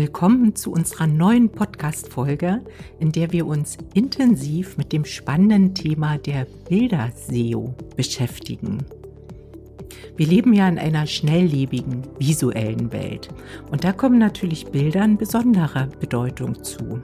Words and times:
Willkommen 0.00 0.56
zu 0.56 0.72
unserer 0.72 1.06
neuen 1.06 1.50
Podcast-Folge, 1.50 2.62
in 3.00 3.12
der 3.12 3.32
wir 3.32 3.46
uns 3.46 3.76
intensiv 3.92 4.78
mit 4.78 4.94
dem 4.94 5.04
spannenden 5.04 5.74
Thema 5.74 6.16
der 6.16 6.46
Bilder-SEO 6.70 7.74
beschäftigen. 7.98 8.78
Wir 10.16 10.26
leben 10.26 10.54
ja 10.54 10.66
in 10.70 10.78
einer 10.78 11.06
schnelllebigen, 11.06 12.04
visuellen 12.18 12.90
Welt 12.92 13.28
und 13.70 13.84
da 13.84 13.92
kommen 13.92 14.18
natürlich 14.18 14.68
Bildern 14.68 15.18
besonderer 15.18 15.88
Bedeutung 16.00 16.64
zu. 16.64 17.02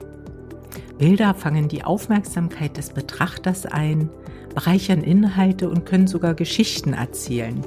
Bilder 0.97 1.35
fangen 1.35 1.67
die 1.67 1.83
Aufmerksamkeit 1.83 2.77
des 2.77 2.89
Betrachters 2.89 3.67
ein, 3.67 4.09
bereichern 4.55 5.01
Inhalte 5.01 5.69
und 5.69 5.85
können 5.85 6.07
sogar 6.07 6.33
Geschichten 6.33 6.93
erzählen. 6.93 7.63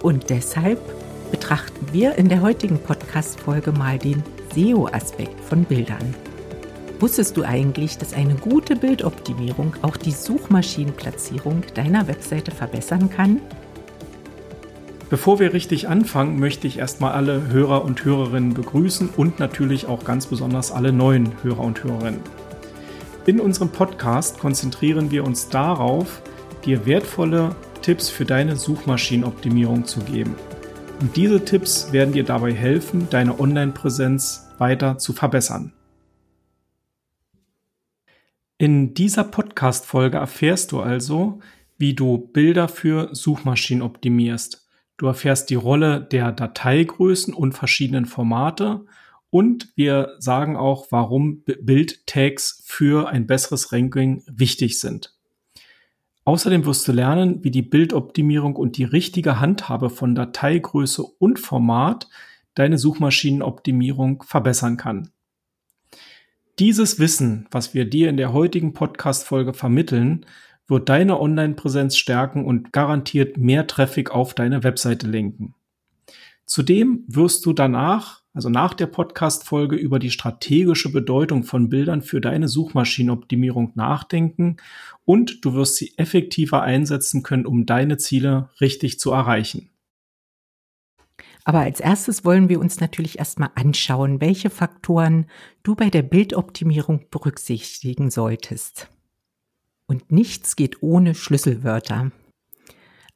Und 0.00 0.30
deshalb 0.30 0.78
betrachten 1.32 1.88
wir 1.92 2.14
in 2.16 2.28
der 2.28 2.42
heutigen 2.42 2.78
Podcast-Folge 2.78 3.72
mal 3.72 3.98
den 3.98 4.22
SEO-Aspekt 4.54 5.40
von 5.40 5.64
Bildern. 5.64 6.14
Wusstest 7.00 7.36
du 7.36 7.42
eigentlich, 7.42 7.98
dass 7.98 8.12
eine 8.12 8.34
gute 8.34 8.76
Bildoptimierung 8.76 9.74
auch 9.80 9.96
die 9.96 10.12
Suchmaschinenplatzierung 10.12 11.62
deiner 11.74 12.06
Webseite 12.06 12.52
verbessern 12.52 13.08
kann? 13.10 13.40
Bevor 15.08 15.40
wir 15.40 15.54
richtig 15.54 15.88
anfangen, 15.88 16.38
möchte 16.38 16.66
ich 16.66 16.78
erstmal 16.78 17.12
alle 17.12 17.48
Hörer 17.48 17.82
und 17.82 18.04
Hörerinnen 18.04 18.52
begrüßen 18.52 19.08
und 19.16 19.40
natürlich 19.40 19.86
auch 19.86 20.04
ganz 20.04 20.26
besonders 20.26 20.70
alle 20.70 20.92
neuen 20.92 21.32
Hörer 21.42 21.60
und 21.60 21.82
Hörerinnen. 21.82 22.20
In 23.24 23.40
unserem 23.40 23.70
Podcast 23.70 24.38
konzentrieren 24.38 25.10
wir 25.10 25.24
uns 25.24 25.48
darauf, 25.48 26.22
dir 26.66 26.84
wertvolle 26.84 27.56
Tipps 27.80 28.10
für 28.10 28.26
deine 28.26 28.56
Suchmaschinenoptimierung 28.56 29.86
zu 29.86 30.00
geben. 30.00 30.36
Und 31.02 31.16
diese 31.16 31.44
Tipps 31.44 31.92
werden 31.92 32.14
dir 32.14 32.22
dabei 32.22 32.54
helfen, 32.54 33.08
deine 33.10 33.40
Online-Präsenz 33.40 34.46
weiter 34.58 34.98
zu 34.98 35.12
verbessern. 35.12 35.72
In 38.56 38.94
dieser 38.94 39.24
Podcast-Folge 39.24 40.18
erfährst 40.18 40.70
du 40.70 40.78
also, 40.78 41.40
wie 41.76 41.94
du 41.94 42.18
Bilder 42.18 42.68
für 42.68 43.12
Suchmaschinen 43.16 43.82
optimierst. 43.82 44.64
Du 44.96 45.08
erfährst 45.08 45.50
die 45.50 45.56
Rolle 45.56 46.00
der 46.00 46.30
Dateigrößen 46.30 47.34
und 47.34 47.50
verschiedenen 47.50 48.06
Formate 48.06 48.86
und 49.28 49.72
wir 49.74 50.14
sagen 50.20 50.56
auch, 50.56 50.86
warum 50.90 51.42
Bildtags 51.42 52.62
für 52.64 53.08
ein 53.08 53.26
besseres 53.26 53.72
Ranking 53.72 54.22
wichtig 54.28 54.78
sind. 54.78 55.12
Außerdem 56.24 56.64
wirst 56.66 56.86
du 56.86 56.92
lernen, 56.92 57.42
wie 57.42 57.50
die 57.50 57.62
Bildoptimierung 57.62 58.54
und 58.54 58.76
die 58.76 58.84
richtige 58.84 59.40
Handhabe 59.40 59.90
von 59.90 60.14
Dateigröße 60.14 61.02
und 61.02 61.40
Format 61.40 62.08
deine 62.54 62.78
Suchmaschinenoptimierung 62.78 64.22
verbessern 64.22 64.76
kann. 64.76 65.10
Dieses 66.58 66.98
Wissen, 66.98 67.48
was 67.50 67.74
wir 67.74 67.86
dir 67.86 68.08
in 68.08 68.16
der 68.16 68.32
heutigen 68.32 68.72
Podcast-Folge 68.72 69.54
vermitteln, 69.54 70.26
wird 70.68 70.88
deine 70.88 71.18
Online-Präsenz 71.18 71.96
stärken 71.96 72.44
und 72.44 72.72
garantiert 72.72 73.36
mehr 73.36 73.66
Traffic 73.66 74.10
auf 74.10 74.34
deine 74.34 74.62
Webseite 74.62 75.08
lenken. 75.08 75.54
Zudem 76.46 77.04
wirst 77.06 77.46
du 77.46 77.52
danach 77.52 78.22
also 78.34 78.48
nach 78.48 78.72
der 78.74 78.86
Podcast-Folge 78.86 79.76
über 79.76 79.98
die 79.98 80.10
strategische 80.10 80.90
Bedeutung 80.90 81.44
von 81.44 81.68
Bildern 81.68 82.00
für 82.00 82.20
deine 82.20 82.48
Suchmaschinenoptimierung 82.48 83.72
nachdenken 83.74 84.56
und 85.04 85.44
du 85.44 85.52
wirst 85.54 85.76
sie 85.76 85.92
effektiver 85.98 86.62
einsetzen 86.62 87.22
können, 87.22 87.44
um 87.44 87.66
deine 87.66 87.98
Ziele 87.98 88.50
richtig 88.60 88.98
zu 88.98 89.12
erreichen. 89.12 89.68
Aber 91.44 91.60
als 91.60 91.80
erstes 91.80 92.24
wollen 92.24 92.48
wir 92.48 92.60
uns 92.60 92.80
natürlich 92.80 93.18
erstmal 93.18 93.50
anschauen, 93.56 94.20
welche 94.20 94.48
Faktoren 94.48 95.26
du 95.62 95.74
bei 95.74 95.90
der 95.90 96.02
Bildoptimierung 96.02 97.06
berücksichtigen 97.10 98.10
solltest. 98.10 98.88
Und 99.86 100.12
nichts 100.12 100.56
geht 100.56 100.82
ohne 100.82 101.14
Schlüsselwörter. 101.14 102.12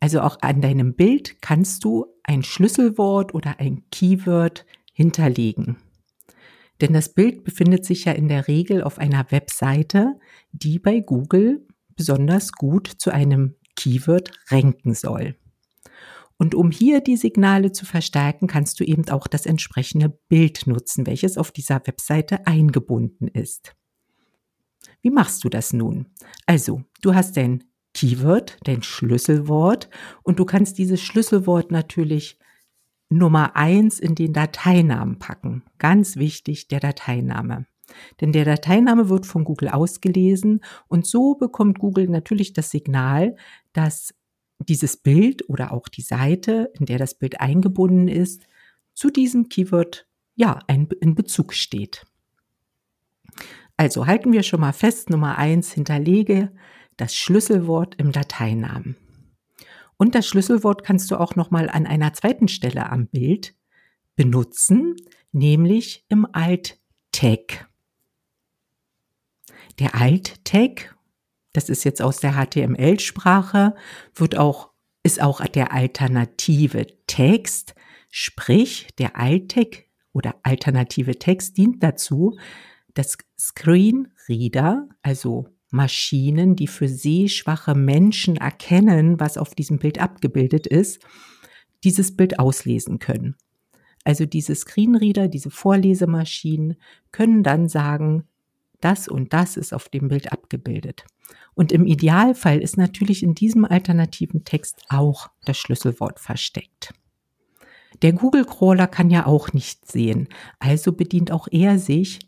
Also 0.00 0.20
auch 0.20 0.38
an 0.42 0.60
deinem 0.60 0.94
Bild 0.94 1.40
kannst 1.40 1.84
du 1.84 2.06
ein 2.22 2.42
Schlüsselwort 2.42 3.34
oder 3.34 3.58
ein 3.60 3.84
Keyword 3.90 4.66
hinterlegen. 4.92 5.78
Denn 6.80 6.92
das 6.92 7.14
Bild 7.14 7.44
befindet 7.44 7.84
sich 7.84 8.04
ja 8.04 8.12
in 8.12 8.28
der 8.28 8.48
Regel 8.48 8.82
auf 8.82 8.98
einer 8.98 9.30
Webseite, 9.30 10.18
die 10.52 10.78
bei 10.78 11.00
Google 11.00 11.66
besonders 11.96 12.52
gut 12.52 12.86
zu 12.86 13.10
einem 13.10 13.54
Keyword 13.76 14.30
ranken 14.50 14.94
soll. 14.94 15.36
Und 16.38 16.54
um 16.54 16.70
hier 16.70 17.00
die 17.00 17.16
Signale 17.16 17.72
zu 17.72 17.86
verstärken, 17.86 18.46
kannst 18.46 18.78
du 18.78 18.84
eben 18.84 19.08
auch 19.08 19.26
das 19.26 19.46
entsprechende 19.46 20.10
Bild 20.28 20.66
nutzen, 20.66 21.06
welches 21.06 21.38
auf 21.38 21.50
dieser 21.50 21.80
Webseite 21.86 22.46
eingebunden 22.46 23.28
ist. 23.28 23.74
Wie 25.00 25.10
machst 25.10 25.44
du 25.44 25.48
das 25.48 25.72
nun? 25.72 26.06
Also, 26.44 26.82
du 27.00 27.14
hast 27.14 27.38
dein 27.38 27.64
Keyword, 27.96 28.58
dein 28.64 28.82
Schlüsselwort 28.82 29.88
und 30.22 30.38
du 30.38 30.44
kannst 30.44 30.76
dieses 30.76 31.00
Schlüsselwort 31.00 31.70
natürlich 31.70 32.38
Nummer 33.08 33.56
eins 33.56 33.98
in 33.98 34.14
den 34.14 34.34
Dateinamen 34.34 35.18
packen. 35.18 35.62
Ganz 35.78 36.16
wichtig, 36.16 36.68
der 36.68 36.80
Dateiname. 36.80 37.64
Denn 38.20 38.32
der 38.32 38.44
Dateiname 38.44 39.08
wird 39.08 39.24
von 39.24 39.44
Google 39.44 39.70
ausgelesen 39.70 40.60
und 40.88 41.06
so 41.06 41.36
bekommt 41.36 41.78
Google 41.78 42.06
natürlich 42.08 42.52
das 42.52 42.70
Signal, 42.70 43.34
dass 43.72 44.12
dieses 44.58 44.98
Bild 44.98 45.48
oder 45.48 45.72
auch 45.72 45.88
die 45.88 46.02
Seite, 46.02 46.70
in 46.78 46.84
der 46.84 46.98
das 46.98 47.14
Bild 47.14 47.40
eingebunden 47.40 48.08
ist, 48.08 48.46
zu 48.92 49.08
diesem 49.08 49.48
Keyword 49.48 50.06
ja 50.34 50.58
in 50.66 51.14
Bezug 51.14 51.54
steht. 51.54 52.04
Also 53.78 54.06
halten 54.06 54.34
wir 54.34 54.42
schon 54.42 54.60
mal 54.60 54.74
fest, 54.74 55.08
Nummer 55.08 55.38
eins 55.38 55.72
hinterlege 55.72 56.52
das 56.96 57.14
Schlüsselwort 57.14 57.94
im 57.96 58.12
Dateinamen. 58.12 58.96
Und 59.96 60.14
das 60.14 60.26
Schlüsselwort 60.26 60.84
kannst 60.84 61.10
du 61.10 61.16
auch 61.16 61.36
noch 61.36 61.50
mal 61.50 61.68
an 61.70 61.86
einer 61.86 62.12
zweiten 62.12 62.48
Stelle 62.48 62.90
am 62.90 63.06
Bild 63.06 63.54
benutzen, 64.14 64.96
nämlich 65.32 66.04
im 66.08 66.26
Alt-Tag. 66.30 67.68
Der 69.78 69.94
Alt-Tag, 69.94 70.96
das 71.52 71.68
ist 71.68 71.84
jetzt 71.84 72.02
aus 72.02 72.18
der 72.18 72.32
HTML-Sprache, 72.32 73.74
wird 74.14 74.36
auch, 74.36 74.70
ist 75.02 75.20
auch 75.20 75.44
der 75.46 75.72
alternative 75.72 76.86
Text, 77.06 77.74
sprich 78.10 78.88
der 78.98 79.16
Alt-Tag 79.16 79.84
oder 80.12 80.34
alternative 80.42 81.18
Text 81.18 81.58
dient 81.58 81.82
dazu, 81.82 82.38
dass 82.94 83.18
Screenreader, 83.38 84.88
also 85.02 85.55
Maschinen, 85.76 86.56
die 86.56 86.66
für 86.66 86.88
sehschwache 86.88 87.75
Menschen 87.75 88.37
erkennen, 88.37 89.20
was 89.20 89.38
auf 89.38 89.54
diesem 89.54 89.78
Bild 89.78 90.00
abgebildet 90.00 90.66
ist, 90.66 91.00
dieses 91.84 92.16
Bild 92.16 92.38
auslesen 92.38 92.98
können. 92.98 93.37
Also 94.03 94.25
diese 94.25 94.54
Screenreader, 94.54 95.28
diese 95.28 95.50
Vorlesemaschinen 95.50 96.76
können 97.12 97.42
dann 97.42 97.69
sagen, 97.69 98.25
das 98.81 99.09
und 99.09 99.32
das 99.32 99.56
ist 99.56 99.72
auf 99.72 99.88
dem 99.88 100.09
Bild 100.09 100.32
abgebildet. 100.32 101.04
Und 101.54 101.72
im 101.72 101.86
Idealfall 101.86 102.60
ist 102.60 102.76
natürlich 102.76 103.22
in 103.22 103.34
diesem 103.34 103.65
alternativen 103.65 104.44
Text 104.44 104.82
auch 104.88 105.31
das 105.44 105.59
Schlüsselwort 105.59 106.20
versteckt. 106.20 106.92
Der 108.03 108.12
Google 108.12 108.44
Crawler 108.44 108.86
kann 108.86 109.10
ja 109.10 109.26
auch 109.26 109.53
nicht 109.53 109.91
sehen, 109.91 110.28
also 110.59 110.92
bedient 110.92 111.32
auch 111.32 111.48
er 111.50 111.78
sich 111.78 112.20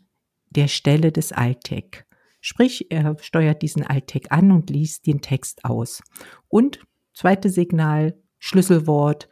der 0.49 0.67
Stelle 0.67 1.11
des 1.11 1.31
Alltag. 1.31 2.05
Sprich, 2.41 2.87
er 2.89 3.17
steuert 3.21 3.61
diesen 3.61 3.83
Alt-Tag 3.85 4.31
an 4.31 4.51
und 4.51 4.69
liest 4.69 5.07
den 5.07 5.21
Text 5.21 5.65
aus. 5.65 6.01
Und 6.47 6.79
zweites 7.13 7.55
Signal, 7.55 8.17
Schlüsselwort, 8.37 9.29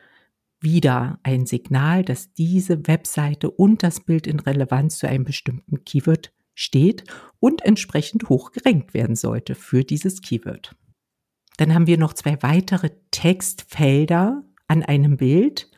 wieder 0.59 1.19
ein 1.23 1.45
Signal, 1.45 2.03
dass 2.03 2.33
diese 2.33 2.87
Webseite 2.87 3.51
und 3.51 3.83
das 3.83 3.99
Bild 3.99 4.27
in 4.27 4.39
Relevanz 4.39 4.97
zu 4.97 5.07
einem 5.07 5.23
bestimmten 5.23 5.85
Keyword 5.85 6.33
steht 6.55 7.03
und 7.39 7.63
entsprechend 7.63 8.29
hoch 8.29 8.51
gerankt 8.51 8.93
werden 8.93 9.15
sollte 9.15 9.53
für 9.55 9.83
dieses 9.83 10.21
Keyword. 10.21 10.75
Dann 11.57 11.73
haben 11.73 11.87
wir 11.87 11.97
noch 11.97 12.13
zwei 12.13 12.41
weitere 12.41 12.91
Textfelder 13.11 14.43
an 14.67 14.83
einem 14.83 15.17
Bild. 15.17 15.69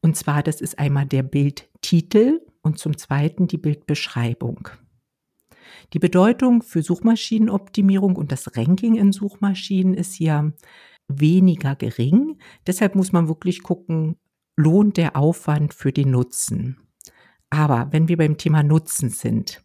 Und 0.00 0.16
zwar, 0.16 0.42
das 0.42 0.60
ist 0.60 0.78
einmal 0.78 1.06
der 1.06 1.22
Bildtitel 1.22 2.40
und 2.62 2.78
zum 2.78 2.96
zweiten 2.96 3.46
die 3.46 3.58
Bildbeschreibung. 3.58 4.68
Die 5.92 5.98
Bedeutung 5.98 6.62
für 6.62 6.82
Suchmaschinenoptimierung 6.82 8.16
und 8.16 8.32
das 8.32 8.56
Ranking 8.56 8.96
in 8.96 9.12
Suchmaschinen 9.12 9.94
ist 9.94 10.14
hier 10.14 10.52
weniger 11.08 11.74
gering. 11.76 12.38
Deshalb 12.66 12.94
muss 12.94 13.12
man 13.12 13.28
wirklich 13.28 13.62
gucken, 13.62 14.16
lohnt 14.56 14.96
der 14.96 15.16
Aufwand 15.16 15.74
für 15.74 15.92
den 15.92 16.10
Nutzen. 16.10 16.78
Aber 17.50 17.88
wenn 17.92 18.08
wir 18.08 18.16
beim 18.16 18.36
Thema 18.36 18.62
Nutzen 18.62 19.08
sind, 19.10 19.64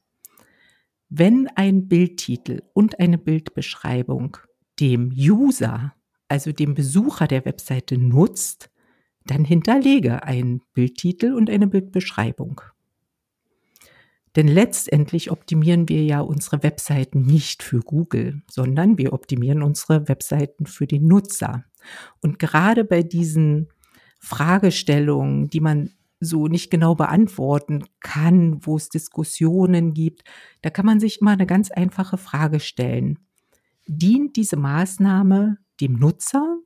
wenn 1.09 1.47
ein 1.55 1.87
Bildtitel 1.87 2.63
und 2.73 2.99
eine 2.99 3.17
Bildbeschreibung 3.17 4.37
dem 4.79 5.11
User, 5.11 5.93
also 6.27 6.51
dem 6.51 6.73
Besucher 6.73 7.27
der 7.27 7.45
Webseite 7.45 7.97
nutzt, 7.97 8.71
dann 9.25 9.45
hinterlege 9.45 10.23
einen 10.23 10.61
Bildtitel 10.73 11.33
und 11.33 11.49
eine 11.49 11.67
Bildbeschreibung. 11.67 12.61
Denn 14.35 14.47
letztendlich 14.47 15.31
optimieren 15.31 15.87
wir 15.89 16.03
ja 16.03 16.21
unsere 16.21 16.63
Webseiten 16.63 17.21
nicht 17.21 17.61
für 17.61 17.81
Google, 17.81 18.41
sondern 18.49 18.97
wir 18.97 19.13
optimieren 19.13 19.61
unsere 19.61 20.07
Webseiten 20.07 20.65
für 20.65 20.87
den 20.87 21.07
Nutzer. 21.07 21.65
Und 22.21 22.39
gerade 22.39 22.83
bei 22.83 23.03
diesen 23.03 23.69
Fragestellungen, 24.19 25.49
die 25.49 25.59
man 25.59 25.91
so 26.19 26.47
nicht 26.47 26.71
genau 26.71 26.95
beantworten 26.95 27.83
kann, 27.99 28.65
wo 28.65 28.77
es 28.77 28.89
Diskussionen 28.89 29.93
gibt, 29.93 30.23
da 30.61 30.69
kann 30.69 30.85
man 30.85 30.99
sich 30.99 31.21
immer 31.21 31.31
eine 31.31 31.45
ganz 31.45 31.69
einfache 31.69 32.17
Frage 32.17 32.59
stellen. 32.59 33.19
Dient 33.87 34.37
diese 34.37 34.55
Maßnahme 34.55 35.57
dem 35.81 35.93
Nutzer 35.93 36.57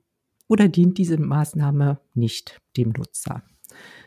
oder 0.46 0.68
dient 0.68 0.98
diese 0.98 1.18
Maßnahme 1.18 2.00
nicht 2.14 2.60
dem 2.76 2.90
Nutzer? 2.90 3.42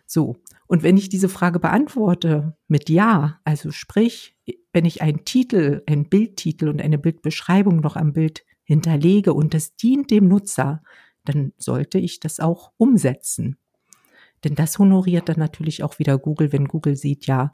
So. 0.06 0.38
Und 0.72 0.84
wenn 0.84 0.96
ich 0.96 1.10
diese 1.10 1.28
Frage 1.28 1.60
beantworte 1.60 2.56
mit 2.70 2.90
Ja, 2.90 3.42
also 3.44 3.72
sprich, 3.72 4.38
wenn 4.72 4.86
ich 4.86 5.02
einen 5.02 5.26
Titel, 5.26 5.84
einen 5.86 6.08
Bildtitel 6.08 6.70
und 6.70 6.82
eine 6.82 6.98
Bildbeschreibung 6.98 7.82
noch 7.82 7.98
am 7.98 8.14
Bild 8.14 8.46
hinterlege 8.64 9.34
und 9.34 9.54
das 9.54 9.76
dient 9.76 10.12
dem 10.12 10.30
Nutzer, 10.30 10.82
dann 11.26 11.52
sollte 11.58 11.98
ich 11.98 12.22
das 12.22 12.40
auch 12.40 12.72
umsetzen. 12.78 13.58
Denn 14.46 14.56
das 14.56 14.80
honoriert 14.80 15.28
dann 15.28 15.40
natürlich 15.40 15.84
auch 15.84 16.00
wieder 16.00 16.18
Google, 16.18 16.54
wenn 16.54 16.70
Google 16.70 16.96
sieht, 16.96 17.26
ja, 17.26 17.54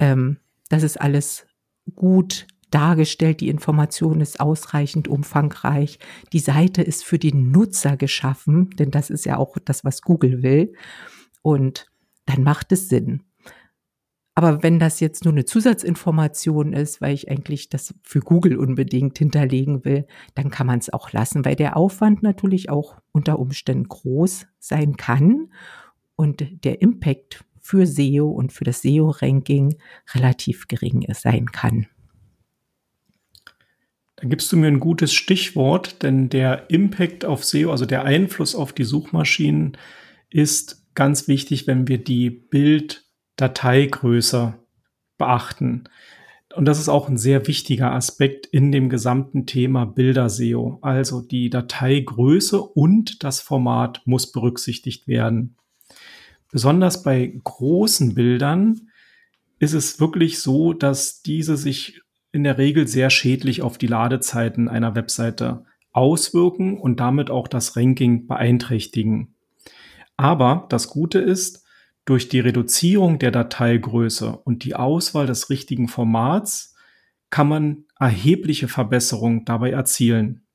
ähm, 0.00 0.38
das 0.68 0.82
ist 0.82 1.00
alles 1.00 1.46
gut 1.94 2.48
dargestellt, 2.72 3.40
die 3.40 3.50
Information 3.50 4.20
ist 4.20 4.40
ausreichend 4.40 5.06
umfangreich, 5.06 6.00
die 6.32 6.40
Seite 6.40 6.82
ist 6.82 7.04
für 7.04 7.20
den 7.20 7.52
Nutzer 7.52 7.96
geschaffen, 7.96 8.70
denn 8.70 8.90
das 8.90 9.10
ist 9.10 9.26
ja 9.26 9.36
auch 9.36 9.58
das, 9.64 9.84
was 9.84 10.02
Google 10.02 10.42
will. 10.42 10.72
Und 11.42 11.86
dann 12.26 12.42
macht 12.42 12.72
es 12.72 12.88
Sinn. 12.88 13.22
Aber 14.38 14.62
wenn 14.62 14.78
das 14.78 15.00
jetzt 15.00 15.24
nur 15.24 15.32
eine 15.32 15.46
Zusatzinformation 15.46 16.74
ist, 16.74 17.00
weil 17.00 17.14
ich 17.14 17.30
eigentlich 17.30 17.70
das 17.70 17.94
für 18.02 18.20
Google 18.20 18.58
unbedingt 18.58 19.16
hinterlegen 19.16 19.86
will, 19.86 20.06
dann 20.34 20.50
kann 20.50 20.66
man 20.66 20.78
es 20.78 20.92
auch 20.92 21.10
lassen, 21.12 21.46
weil 21.46 21.56
der 21.56 21.74
Aufwand 21.74 22.22
natürlich 22.22 22.68
auch 22.68 22.98
unter 23.12 23.38
Umständen 23.38 23.88
groß 23.88 24.46
sein 24.58 24.98
kann 24.98 25.52
und 26.16 26.44
der 26.64 26.82
Impact 26.82 27.44
für 27.58 27.86
SEO 27.86 28.28
und 28.28 28.52
für 28.52 28.64
das 28.64 28.82
SEO-Ranking 28.82 29.78
relativ 30.14 30.68
gering 30.68 31.06
sein 31.14 31.46
kann. 31.46 31.86
Da 34.16 34.28
gibst 34.28 34.52
du 34.52 34.56
mir 34.56 34.68
ein 34.68 34.80
gutes 34.80 35.14
Stichwort, 35.14 36.02
denn 36.02 36.28
der 36.28 36.70
Impact 36.70 37.24
auf 37.24 37.44
SEO, 37.44 37.70
also 37.70 37.86
der 37.86 38.04
Einfluss 38.04 38.54
auf 38.54 38.72
die 38.72 38.84
Suchmaschinen, 38.84 39.78
ist 40.30 40.85
ganz 40.96 41.28
wichtig, 41.28 41.68
wenn 41.68 41.86
wir 41.86 42.02
die 42.02 42.30
Bilddateigröße 42.30 44.54
beachten. 45.18 45.84
Und 46.54 46.64
das 46.64 46.80
ist 46.80 46.88
auch 46.88 47.08
ein 47.08 47.18
sehr 47.18 47.46
wichtiger 47.46 47.92
Aspekt 47.92 48.46
in 48.46 48.72
dem 48.72 48.88
gesamten 48.88 49.46
Thema 49.46 49.84
Bilder-SEO. 49.84 50.78
Also 50.80 51.20
die 51.20 51.50
Dateigröße 51.50 52.60
und 52.60 53.22
das 53.22 53.40
Format 53.40 54.00
muss 54.06 54.32
berücksichtigt 54.32 55.06
werden. 55.06 55.56
Besonders 56.50 57.02
bei 57.02 57.38
großen 57.44 58.14
Bildern 58.14 58.88
ist 59.58 59.74
es 59.74 60.00
wirklich 60.00 60.40
so, 60.40 60.72
dass 60.72 61.20
diese 61.22 61.56
sich 61.56 62.00
in 62.32 62.44
der 62.44 62.58
Regel 62.58 62.88
sehr 62.88 63.10
schädlich 63.10 63.62
auf 63.62 63.78
die 63.78 63.86
Ladezeiten 63.86 64.68
einer 64.68 64.94
Webseite 64.94 65.64
auswirken 65.92 66.78
und 66.78 67.00
damit 67.00 67.30
auch 67.30 67.48
das 67.48 67.76
Ranking 67.76 68.26
beeinträchtigen. 68.26 69.35
Aber 70.16 70.66
das 70.68 70.88
Gute 70.88 71.18
ist, 71.18 71.64
durch 72.04 72.28
die 72.28 72.40
Reduzierung 72.40 73.18
der 73.18 73.32
Dateigröße 73.32 74.38
und 74.44 74.64
die 74.64 74.74
Auswahl 74.74 75.26
des 75.26 75.50
richtigen 75.50 75.88
Formats 75.88 76.74
kann 77.30 77.48
man 77.48 77.84
erhebliche 77.98 78.68
Verbesserungen 78.68 79.44
dabei 79.44 79.70
erzielen. 79.70 80.46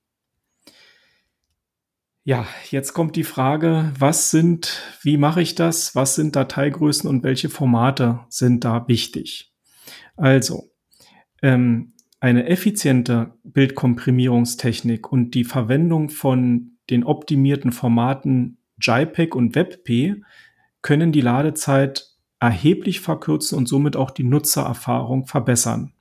Ja, 2.23 2.47
jetzt 2.69 2.93
kommt 2.93 3.15
die 3.15 3.23
Frage, 3.23 3.91
was 3.97 4.31
sind, 4.31 4.81
wie 5.01 5.17
mache 5.17 5.41
ich 5.41 5.55
das? 5.55 5.95
Was 5.95 6.15
sind 6.15 6.35
Dateigrößen 6.35 7.09
und 7.09 7.23
welche 7.23 7.49
Formate 7.49 8.21
sind 8.29 8.63
da 8.63 8.87
wichtig? 8.87 9.51
Also, 10.15 10.71
ähm, 11.41 11.93
eine 12.19 12.47
effiziente 12.47 13.33
Bildkomprimierungstechnik 13.43 15.11
und 15.11 15.31
die 15.31 15.43
Verwendung 15.43 16.09
von 16.09 16.77
den 16.91 17.03
optimierten 17.03 17.71
Formaten 17.71 18.59
JPEG 18.81 19.35
und 19.35 19.55
WebP 19.55 20.21
können 20.81 21.11
die 21.11 21.21
Ladezeit 21.21 22.07
erheblich 22.39 23.01
verkürzen 23.01 23.57
und 23.57 23.67
somit 23.67 23.95
auch 23.95 24.11
die 24.11 24.23
Nutzererfahrung 24.23 25.27
verbessern. 25.27 25.93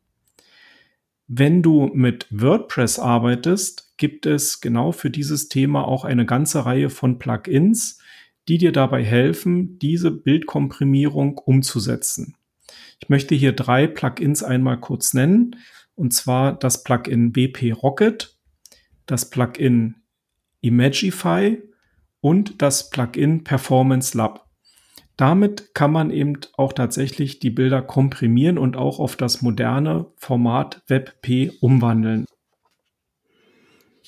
Wenn 1.28 1.62
du 1.62 1.90
mit 1.92 2.26
WordPress 2.30 2.98
arbeitest, 2.98 3.94
gibt 3.98 4.26
es 4.26 4.60
genau 4.60 4.90
für 4.90 5.10
dieses 5.10 5.48
Thema 5.48 5.86
auch 5.86 6.04
eine 6.04 6.26
ganze 6.26 6.64
Reihe 6.64 6.90
von 6.90 7.18
Plugins, 7.18 8.00
die 8.48 8.58
dir 8.58 8.72
dabei 8.72 9.04
helfen, 9.04 9.78
diese 9.78 10.10
Bildkomprimierung 10.10 11.38
umzusetzen. 11.38 12.36
Ich 13.00 13.08
möchte 13.08 13.34
hier 13.34 13.52
drei 13.52 13.86
Plugins 13.86 14.42
einmal 14.42 14.80
kurz 14.80 15.14
nennen, 15.14 15.56
und 15.94 16.12
zwar 16.14 16.58
das 16.58 16.82
Plugin 16.82 17.32
BP 17.32 17.72
Rocket, 17.72 18.36
das 19.06 19.28
Plugin 19.28 19.96
Imagify 20.62 21.62
und 22.20 22.62
das 22.62 22.90
Plugin 22.90 23.44
Performance 23.44 24.16
Lab. 24.16 24.46
Damit 25.16 25.74
kann 25.74 25.92
man 25.92 26.10
eben 26.10 26.38
auch 26.56 26.72
tatsächlich 26.72 27.40
die 27.40 27.50
Bilder 27.50 27.82
komprimieren 27.82 28.56
und 28.56 28.76
auch 28.76 28.98
auf 28.98 29.16
das 29.16 29.42
moderne 29.42 30.06
Format 30.16 30.82
WebP 30.86 31.52
umwandeln. 31.60 32.24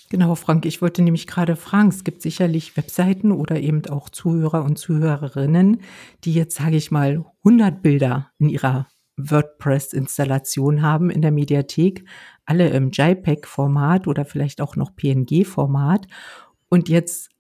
Genau, 0.08 0.34
Frank, 0.34 0.66
ich 0.66 0.82
wollte 0.82 1.02
nämlich 1.02 1.26
gerade 1.26 1.56
fragen, 1.56 1.88
es 1.88 2.04
gibt 2.04 2.20
sicherlich 2.20 2.76
Webseiten 2.76 3.32
oder 3.32 3.60
eben 3.60 3.86
auch 3.86 4.10
Zuhörer 4.10 4.62
und 4.62 4.76
Zuhörerinnen, 4.78 5.80
die 6.24 6.34
jetzt, 6.34 6.56
sage 6.56 6.76
ich 6.76 6.90
mal, 6.90 7.24
100 7.44 7.82
Bilder 7.82 8.30
in 8.38 8.50
ihrer 8.50 8.88
WordPress-Installation 9.16 10.82
haben 10.82 11.10
in 11.10 11.22
der 11.22 11.30
Mediathek, 11.30 12.04
alle 12.44 12.68
im 12.70 12.90
JPEG-Format 12.90 14.06
oder 14.06 14.24
vielleicht 14.24 14.60
auch 14.60 14.76
noch 14.76 14.94
PNG-Format 14.94 16.06
und 16.68 16.88
jetzt 16.88 17.31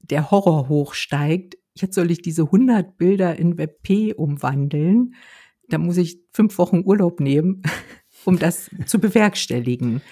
der 0.00 0.30
Horror 0.30 0.68
hochsteigt, 0.68 1.56
jetzt 1.74 1.94
soll 1.94 2.10
ich 2.10 2.22
diese 2.22 2.42
100 2.42 2.96
Bilder 2.96 3.38
in 3.38 3.58
WebP 3.58 4.14
umwandeln. 4.14 5.14
Da 5.68 5.78
muss 5.78 5.96
ich 5.96 6.20
fünf 6.32 6.58
Wochen 6.58 6.82
Urlaub 6.84 7.20
nehmen, 7.20 7.62
um 8.24 8.38
das 8.38 8.70
zu 8.86 8.98
bewerkstelligen. 8.98 10.02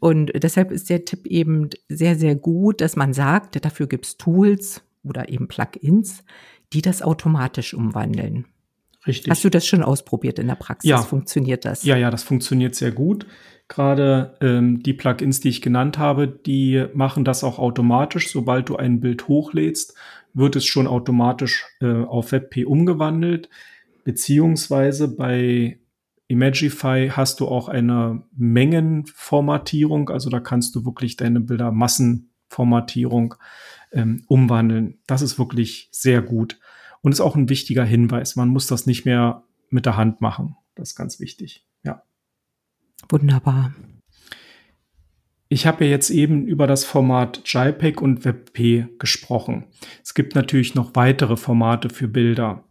Und 0.00 0.32
deshalb 0.34 0.70
ist 0.70 0.90
der 0.90 1.04
Tipp 1.04 1.26
eben 1.26 1.70
sehr, 1.88 2.16
sehr 2.16 2.36
gut, 2.36 2.80
dass 2.80 2.96
man 2.96 3.12
sagt, 3.12 3.64
dafür 3.64 3.88
gibt's 3.88 4.16
Tools 4.16 4.82
oder 5.02 5.28
eben 5.28 5.48
Plugins, 5.48 6.22
die 6.72 6.82
das 6.82 7.02
automatisch 7.02 7.74
umwandeln. 7.74 8.46
Richtig. 9.06 9.30
Hast 9.30 9.44
du 9.44 9.48
das 9.48 9.66
schon 9.66 9.82
ausprobiert 9.82 10.38
in 10.38 10.48
der 10.48 10.54
Praxis? 10.54 10.90
Ja. 10.90 11.02
Funktioniert 11.02 11.64
das? 11.64 11.82
Ja, 11.82 11.96
ja, 11.96 12.10
das 12.10 12.22
funktioniert 12.22 12.74
sehr 12.74 12.92
gut. 12.92 13.26
Gerade 13.68 14.36
ähm, 14.40 14.82
die 14.82 14.94
Plugins, 14.94 15.40
die 15.40 15.50
ich 15.50 15.60
genannt 15.60 15.98
habe, 15.98 16.26
die 16.26 16.86
machen 16.94 17.24
das 17.24 17.44
auch 17.44 17.58
automatisch. 17.58 18.32
Sobald 18.32 18.70
du 18.70 18.76
ein 18.76 19.00
Bild 19.00 19.28
hochlädst, 19.28 19.94
wird 20.32 20.56
es 20.56 20.64
schon 20.64 20.86
automatisch 20.86 21.66
äh, 21.80 22.02
auf 22.04 22.32
WebP 22.32 22.64
umgewandelt. 22.64 23.50
Beziehungsweise 24.04 25.14
bei 25.14 25.78
Imagify 26.28 27.10
hast 27.12 27.40
du 27.40 27.48
auch 27.48 27.68
eine 27.68 28.22
Mengenformatierung, 28.36 30.10
also 30.10 30.30
da 30.30 30.40
kannst 30.40 30.74
du 30.74 30.84
wirklich 30.84 31.16
deine 31.16 31.40
Bilder 31.40 31.72
Massenformatierung 31.72 33.34
ähm, 33.92 34.24
umwandeln. 34.28 34.98
Das 35.06 35.22
ist 35.22 35.38
wirklich 35.38 35.88
sehr 35.90 36.22
gut 36.22 36.58
und 37.00 37.12
ist 37.12 37.20
auch 37.20 37.36
ein 37.36 37.48
wichtiger 37.48 37.84
Hinweis. 37.84 38.36
Man 38.36 38.48
muss 38.48 38.66
das 38.66 38.86
nicht 38.86 39.04
mehr 39.04 39.42
mit 39.70 39.86
der 39.86 39.96
Hand 39.96 40.20
machen. 40.20 40.56
Das 40.74 40.90
ist 40.90 40.96
ganz 40.96 41.20
wichtig. 41.20 41.66
Ja. 41.82 42.02
Wunderbar. 43.08 43.74
Ich 45.50 45.66
habe 45.66 45.84
ja 45.84 45.90
jetzt 45.90 46.10
eben 46.10 46.46
über 46.46 46.66
das 46.66 46.84
Format 46.84 47.42
JPEG 47.46 48.02
und 48.02 48.24
WebP 48.24 48.86
gesprochen. 48.98 49.64
Es 50.02 50.12
gibt 50.12 50.34
natürlich 50.34 50.74
noch 50.74 50.94
weitere 50.94 51.36
Formate 51.36 51.88
für 51.88 52.06
Bilder. 52.06 52.64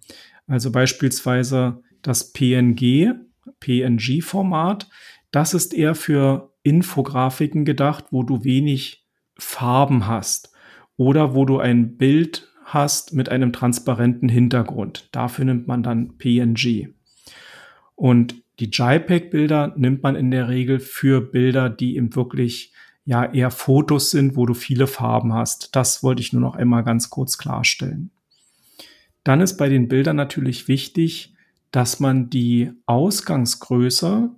Also 0.46 0.72
beispielsweise 0.72 1.82
das 2.04 2.34
PNG, 2.34 3.14
PNG-Format. 3.60 4.88
Das 5.32 5.56
ist 5.56 5.74
eher 5.74 5.96
für 5.96 6.54
Infografiken 6.62 7.66
gedacht, 7.66 8.06
wo 8.12 8.22
du 8.22 8.44
wenig 8.44 9.08
Farben 9.40 10.08
hast 10.08 10.52
oder 10.98 11.34
wo 11.34 11.46
du 11.46 11.60
ein 11.60 11.98
Bild 11.98 12.48
hast 12.64 13.14
mit 13.14 13.30
einem 13.30 13.54
transparenten 13.54 14.30
Hintergrund. 14.30 15.10
Dafür 15.12 15.46
nimmt 15.46 15.68
man 15.68 15.84
dann 15.84 16.18
PNG. 16.18 16.90
Und 17.96 18.44
die 18.60 18.70
JPEG-Bilder 18.72 19.74
nimmt 19.78 20.04
man 20.04 20.16
in 20.16 20.32
der 20.32 20.50
Regel 20.50 20.80
für 20.80 21.22
Bilder, 21.22 21.70
die 21.70 21.96
eben 21.96 22.16
wirklich 22.16 22.74
ja 23.06 23.26
eher 23.26 23.52
Fotos 23.52 24.12
sind, 24.12 24.36
wo 24.36 24.46
du 24.46 24.54
viele 24.54 24.88
Farben 24.88 25.34
hast. 25.34 25.76
Das 25.76 26.04
wollte 26.04 26.22
ich 26.22 26.34
nur 26.34 26.42
noch 26.42 26.56
einmal 26.56 26.84
ganz 26.84 27.10
kurz 27.10 27.38
klarstellen. 27.38 28.12
Dann 29.24 29.42
ist 29.42 29.58
bei 29.58 29.70
den 29.70 29.88
Bildern 29.88 30.16
natürlich 30.16 30.68
wichtig, 30.68 31.34
dass 31.72 32.00
man 32.00 32.30
die 32.30 32.72
Ausgangsgröße 32.86 34.30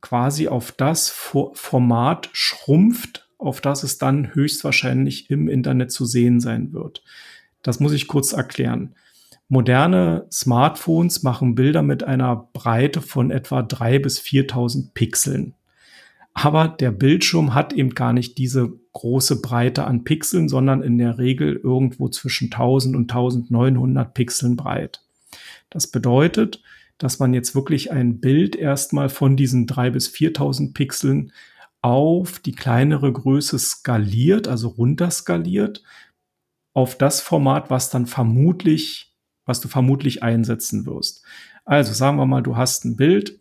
quasi 0.00 0.48
auf 0.48 0.72
das 0.72 1.10
Format 1.10 2.28
schrumpft, 2.32 3.28
auf 3.38 3.60
das 3.60 3.82
es 3.82 3.98
dann 3.98 4.34
höchstwahrscheinlich 4.34 5.30
im 5.30 5.48
Internet 5.48 5.92
zu 5.92 6.04
sehen 6.04 6.40
sein 6.40 6.72
wird. 6.72 7.02
Das 7.62 7.80
muss 7.80 7.92
ich 7.92 8.08
kurz 8.08 8.32
erklären. 8.32 8.94
Moderne 9.52 10.26
Smartphones 10.32 11.22
machen 11.24 11.54
Bilder 11.54 11.82
mit 11.82 12.02
einer 12.04 12.48
Breite 12.54 13.02
von 13.02 13.30
etwa 13.30 13.60
drei 13.60 13.98
bis 13.98 14.18
4000 14.18 14.94
Pixeln. 14.94 15.52
Aber 16.32 16.68
der 16.68 16.90
Bildschirm 16.90 17.52
hat 17.52 17.74
eben 17.74 17.90
gar 17.90 18.14
nicht 18.14 18.38
diese 18.38 18.72
große 18.94 19.42
Breite 19.42 19.84
an 19.84 20.04
Pixeln, 20.04 20.48
sondern 20.48 20.82
in 20.82 20.96
der 20.96 21.18
Regel 21.18 21.60
irgendwo 21.62 22.08
zwischen 22.08 22.46
1000 22.46 22.96
und 22.96 23.12
1900 23.12 24.14
Pixeln 24.14 24.56
breit. 24.56 25.04
Das 25.68 25.86
bedeutet, 25.86 26.62
dass 26.96 27.18
man 27.18 27.34
jetzt 27.34 27.54
wirklich 27.54 27.92
ein 27.92 28.20
Bild 28.20 28.56
erstmal 28.56 29.10
von 29.10 29.36
diesen 29.36 29.66
drei 29.66 29.90
bis 29.90 30.08
4000 30.08 30.72
Pixeln 30.72 31.30
auf 31.82 32.38
die 32.38 32.52
kleinere 32.52 33.12
Größe 33.12 33.58
skaliert, 33.58 34.48
also 34.48 34.68
runterskaliert, 34.68 35.82
auf 36.72 36.96
das 36.96 37.20
Format, 37.20 37.68
was 37.68 37.90
dann 37.90 38.06
vermutlich, 38.06 39.11
was 39.44 39.60
du 39.60 39.68
vermutlich 39.68 40.22
einsetzen 40.22 40.86
wirst. 40.86 41.22
Also 41.64 41.92
sagen 41.92 42.16
wir 42.16 42.26
mal, 42.26 42.42
du 42.42 42.56
hast 42.56 42.84
ein 42.84 42.96
Bild 42.96 43.38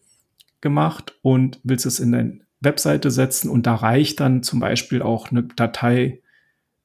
gemacht 0.62 1.15
und 1.22 1.60
willst 1.63 1.86
es 1.86 2.00
in 2.00 2.12
dein 2.12 2.43
Webseite 2.60 3.10
setzen 3.10 3.50
und 3.50 3.65
da 3.65 3.75
reicht 3.75 4.20
dann 4.20 4.43
zum 4.43 4.60
Beispiel 4.60 5.01
auch 5.01 5.31
eine 5.31 5.43
Datei, 5.43 6.22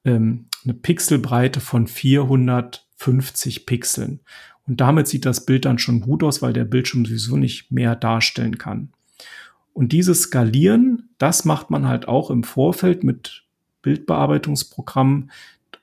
ähm, 0.04 0.46
eine 0.64 0.74
Pixelbreite 0.74 1.60
von 1.60 1.86
450 1.86 3.66
Pixeln. 3.66 4.20
Und 4.66 4.80
damit 4.80 5.06
sieht 5.06 5.26
das 5.26 5.46
Bild 5.46 5.64
dann 5.64 5.78
schon 5.78 6.00
gut 6.00 6.24
aus, 6.24 6.42
weil 6.42 6.52
der 6.52 6.64
Bildschirm 6.64 7.04
sowieso 7.04 7.36
nicht 7.36 7.70
mehr 7.70 7.94
darstellen 7.94 8.58
kann. 8.58 8.90
Und 9.72 9.92
dieses 9.92 10.22
Skalieren, 10.22 11.10
das 11.18 11.44
macht 11.44 11.70
man 11.70 11.86
halt 11.86 12.08
auch 12.08 12.30
im 12.30 12.42
Vorfeld 12.42 13.04
mit 13.04 13.44
Bildbearbeitungsprogrammen, 13.82 15.30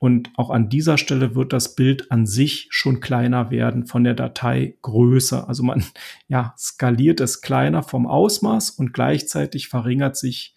und 0.04 0.32
auch 0.36 0.50
an 0.50 0.68
dieser 0.68 0.98
Stelle 0.98 1.34
wird 1.34 1.54
das 1.54 1.76
Bild 1.76 2.12
an 2.12 2.26
sich 2.26 2.68
schon 2.72 3.00
kleiner 3.00 3.52
werden 3.52 3.86
von 3.86 4.04
der 4.04 4.16
Dateigröße. 4.16 5.48
Also 5.48 5.64
man 5.64 5.86
ja, 6.28 6.54
skaliert 6.58 7.22
es 7.22 7.40
kleiner 7.40 7.84
vom 7.84 8.06
Ausmaß 8.06 8.72
und 8.72 8.94
gleichzeitig 8.94 9.70
verringert 9.70 10.18
sich 10.18 10.56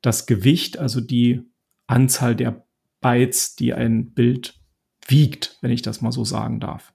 das 0.00 0.24
Gewicht, 0.24 0.78
also 0.78 1.02
die 1.02 1.42
Anzahl 1.88 2.34
der 2.34 2.64
Bytes, 3.02 3.54
die 3.54 3.74
ein 3.74 4.14
Bild 4.14 4.58
wiegt, 5.06 5.58
wenn 5.60 5.72
ich 5.72 5.82
das 5.82 6.00
mal 6.00 6.10
so 6.10 6.24
sagen 6.24 6.58
darf. 6.58 6.94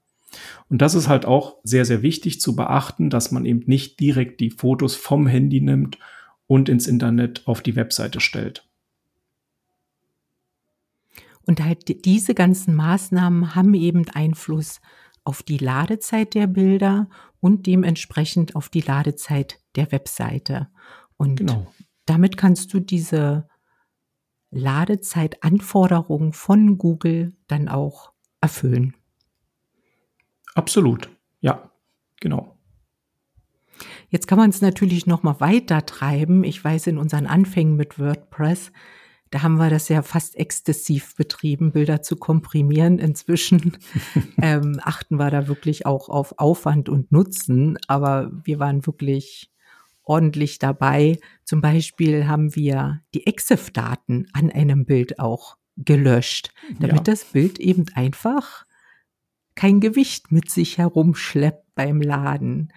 Und 0.69 0.81
das 0.81 0.95
ist 0.95 1.07
halt 1.07 1.27
auch 1.27 1.57
sehr, 1.61 1.85
sehr 1.85 2.01
wichtig 2.01 2.41
zu 2.41 2.55
beachten, 2.55 3.11
dass 3.11 3.29
man 3.29 3.45
eben 3.45 3.61
nicht 3.67 3.99
direkt 3.99 4.39
die 4.39 4.49
Fotos 4.49 4.95
vom 4.95 5.27
Handy 5.27 5.61
nimmt 5.61 5.99
und 6.47 6.67
ins 6.67 6.87
Internet 6.87 7.43
auf 7.45 7.61
die 7.61 7.75
Webseite 7.75 8.21
stellt. 8.21 8.67
Und 11.47 11.63
halt 11.63 12.05
diese 12.05 12.33
ganzen 12.33 12.75
Maßnahmen 12.75 13.55
haben 13.55 13.73
eben 13.73 14.09
Einfluss 14.09 14.81
auf 15.23 15.43
die 15.43 15.57
Ladezeit 15.57 16.33
der 16.33 16.47
Bilder 16.47 17.09
und 17.39 17.67
dementsprechend 17.67 18.55
auf 18.55 18.69
die 18.69 18.81
Ladezeit 18.81 19.59
der 19.75 19.91
Webseite. 19.91 20.69
Und 21.17 21.37
genau. 21.37 21.67
damit 22.05 22.37
kannst 22.37 22.73
du 22.73 22.79
diese 22.79 23.47
Ladezeitanforderungen 24.51 26.33
von 26.33 26.77
Google 26.77 27.35
dann 27.47 27.67
auch 27.67 28.11
erfüllen. 28.41 28.95
Absolut, 30.53 31.09
ja, 31.41 31.71
genau. 32.21 32.55
Jetzt 34.09 34.27
kann 34.27 34.37
man 34.37 34.49
es 34.49 34.61
natürlich 34.61 35.05
noch 35.05 35.23
mal 35.23 35.39
weiter 35.41 35.85
treiben. 35.85 36.43
Ich 36.43 36.63
weiß, 36.63 36.87
in 36.87 36.97
unseren 36.97 37.27
Anfängen 37.27 37.75
mit 37.75 37.99
WordPress 37.99 38.71
da 39.35 39.41
haben 39.41 39.57
wir 39.57 39.69
das 39.69 39.89
ja 39.89 40.01
fast 40.01 40.37
exzessiv 40.37 41.13
betrieben, 41.17 41.73
Bilder 41.73 42.01
zu 42.01 42.15
komprimieren. 42.15 42.99
Inzwischen 42.99 43.75
ähm, 44.41 44.79
achten 44.81 45.17
wir 45.17 45.29
da 45.29 45.49
wirklich 45.49 45.85
auch 45.85 46.07
auf 46.07 46.39
Aufwand 46.39 46.87
und 46.87 47.11
Nutzen, 47.11 47.77
aber 47.89 48.31
wir 48.45 48.59
waren 48.59 48.85
wirklich 48.85 49.51
ordentlich 50.03 50.57
dabei. 50.57 51.19
Zum 51.43 51.59
Beispiel 51.59 52.27
haben 52.27 52.55
wir 52.55 53.01
die 53.13 53.27
EXIF-Daten 53.27 54.27
an 54.31 54.51
einem 54.51 54.85
Bild 54.85 55.19
auch 55.19 55.57
gelöscht, 55.75 56.53
damit 56.79 56.95
ja. 56.95 57.03
das 57.03 57.25
Bild 57.25 57.59
eben 57.59 57.87
einfach 57.93 58.63
kein 59.55 59.81
Gewicht 59.81 60.31
mit 60.31 60.49
sich 60.49 60.77
herumschleppt 60.77 61.75
beim 61.75 61.99
Laden. 61.99 62.71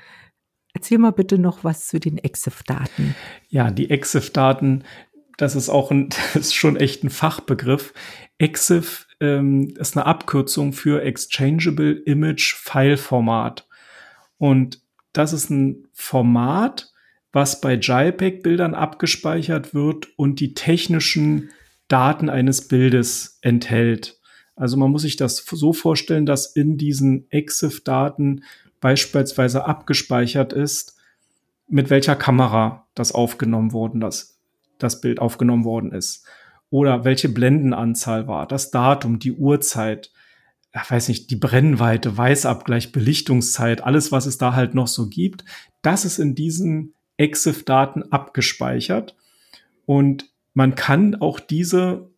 Erzähl 0.74 0.98
mal 0.98 1.12
bitte 1.12 1.38
noch 1.38 1.62
was 1.62 1.86
zu 1.86 1.98
den 1.98 2.18
EXIF-Daten. 2.18 3.14
Ja, 3.48 3.70
die 3.70 3.90
EXIF-Daten, 3.90 4.84
das 5.38 5.54
ist 5.56 5.70
auch 5.70 5.90
ein, 5.90 6.10
das 6.34 6.48
ist 6.48 6.54
schon 6.54 6.76
echt 6.76 7.02
ein 7.02 7.10
Fachbegriff. 7.10 7.94
EXIF 8.36 9.06
ähm, 9.20 9.72
ist 9.78 9.96
eine 9.96 10.04
Abkürzung 10.04 10.74
für 10.74 11.02
Exchangeable 11.02 11.92
Image 11.92 12.54
File 12.54 12.98
Format. 12.98 13.66
Und 14.36 14.82
das 15.14 15.32
ist 15.32 15.48
ein 15.48 15.88
Format, 15.94 16.92
was 17.32 17.60
bei 17.60 17.74
JPEG-Bildern 17.74 18.74
abgespeichert 18.74 19.74
wird 19.74 20.08
und 20.16 20.40
die 20.40 20.54
technischen 20.54 21.50
Daten 21.88 22.28
eines 22.28 22.68
Bildes 22.68 23.38
enthält. 23.40 24.18
Also 24.54 24.76
man 24.76 24.90
muss 24.90 25.02
sich 25.02 25.16
das 25.16 25.38
so 25.38 25.72
vorstellen, 25.72 26.26
dass 26.26 26.54
in 26.54 26.76
diesen 26.76 27.26
EXIF-Daten 27.30 28.44
beispielsweise 28.80 29.64
abgespeichert 29.64 30.52
ist, 30.52 30.96
mit 31.68 31.90
welcher 31.90 32.16
Kamera 32.16 32.86
das 32.94 33.12
aufgenommen 33.12 33.72
worden 33.72 34.02
ist 34.02 34.37
das 34.78 35.00
Bild 35.00 35.20
aufgenommen 35.20 35.64
worden 35.64 35.92
ist. 35.92 36.26
Oder 36.70 37.04
welche 37.04 37.28
Blendenanzahl 37.28 38.26
war, 38.26 38.46
das 38.46 38.70
Datum, 38.70 39.18
die 39.18 39.32
Uhrzeit, 39.32 40.12
ich 40.74 40.90
weiß 40.90 41.08
nicht, 41.08 41.30
die 41.30 41.36
Brennweite, 41.36 42.16
Weißabgleich, 42.16 42.92
Belichtungszeit, 42.92 43.82
alles, 43.82 44.12
was 44.12 44.26
es 44.26 44.38
da 44.38 44.54
halt 44.54 44.74
noch 44.74 44.86
so 44.86 45.08
gibt, 45.08 45.44
das 45.82 46.04
ist 46.04 46.18
in 46.18 46.34
diesen 46.34 46.94
EXIF-Daten 47.16 48.04
abgespeichert. 48.12 49.16
Und 49.86 50.30
man 50.52 50.74
kann 50.74 51.14
auch 51.14 51.40
diese 51.40 52.10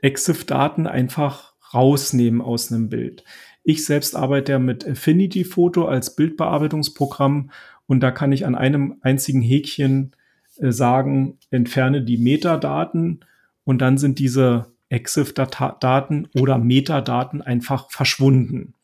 EXIF-Daten 0.00 0.86
einfach 0.86 1.54
rausnehmen 1.74 2.40
aus 2.40 2.72
einem 2.72 2.88
Bild. 2.88 3.24
Ich 3.62 3.84
selbst 3.84 4.16
arbeite 4.16 4.52
ja 4.52 4.58
mit 4.58 4.88
Affinity 4.88 5.44
Photo 5.44 5.86
als 5.86 6.16
Bildbearbeitungsprogramm 6.16 7.50
und 7.86 8.00
da 8.00 8.10
kann 8.10 8.32
ich 8.32 8.46
an 8.46 8.54
einem 8.54 8.96
einzigen 9.02 9.42
Häkchen 9.42 10.14
sagen, 10.60 11.38
entferne 11.50 12.02
die 12.02 12.18
Metadaten 12.18 13.24
und 13.64 13.78
dann 13.78 13.98
sind 13.98 14.18
diese 14.18 14.72
EXIF-Daten 14.88 16.28
oder 16.34 16.58
Metadaten 16.58 17.42
einfach 17.42 17.90
verschwunden. 17.90 18.74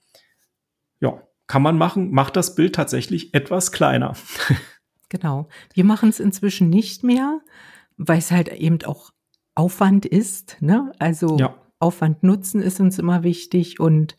Ja, 1.01 1.23
kann 1.47 1.63
man 1.63 1.79
machen, 1.79 2.11
macht 2.11 2.37
das 2.37 2.55
Bild 2.55 2.75
tatsächlich 2.75 3.35
etwas 3.35 3.73
kleiner. 3.73 4.15
Genau. 5.11 5.49
Wir 5.73 5.85
machen 5.85 6.09
es 6.09 6.19
inzwischen 6.19 6.71
nicht 6.71 7.05
mehr, 7.05 7.41
weil 7.97 8.19
es 8.19 8.33
halt 8.33 8.49
eben 8.49 8.83
auch 8.85 9.13
Aufwand 9.55 10.07
ist. 10.07 10.57
Ne? 10.61 10.91
Also 10.99 11.39
ja. 11.39 11.55
Aufwand 11.79 12.25
nutzen 12.25 12.61
ist 12.61 12.81
uns 12.81 12.99
immer 12.99 13.23
wichtig 13.23 13.79
und 13.79 14.17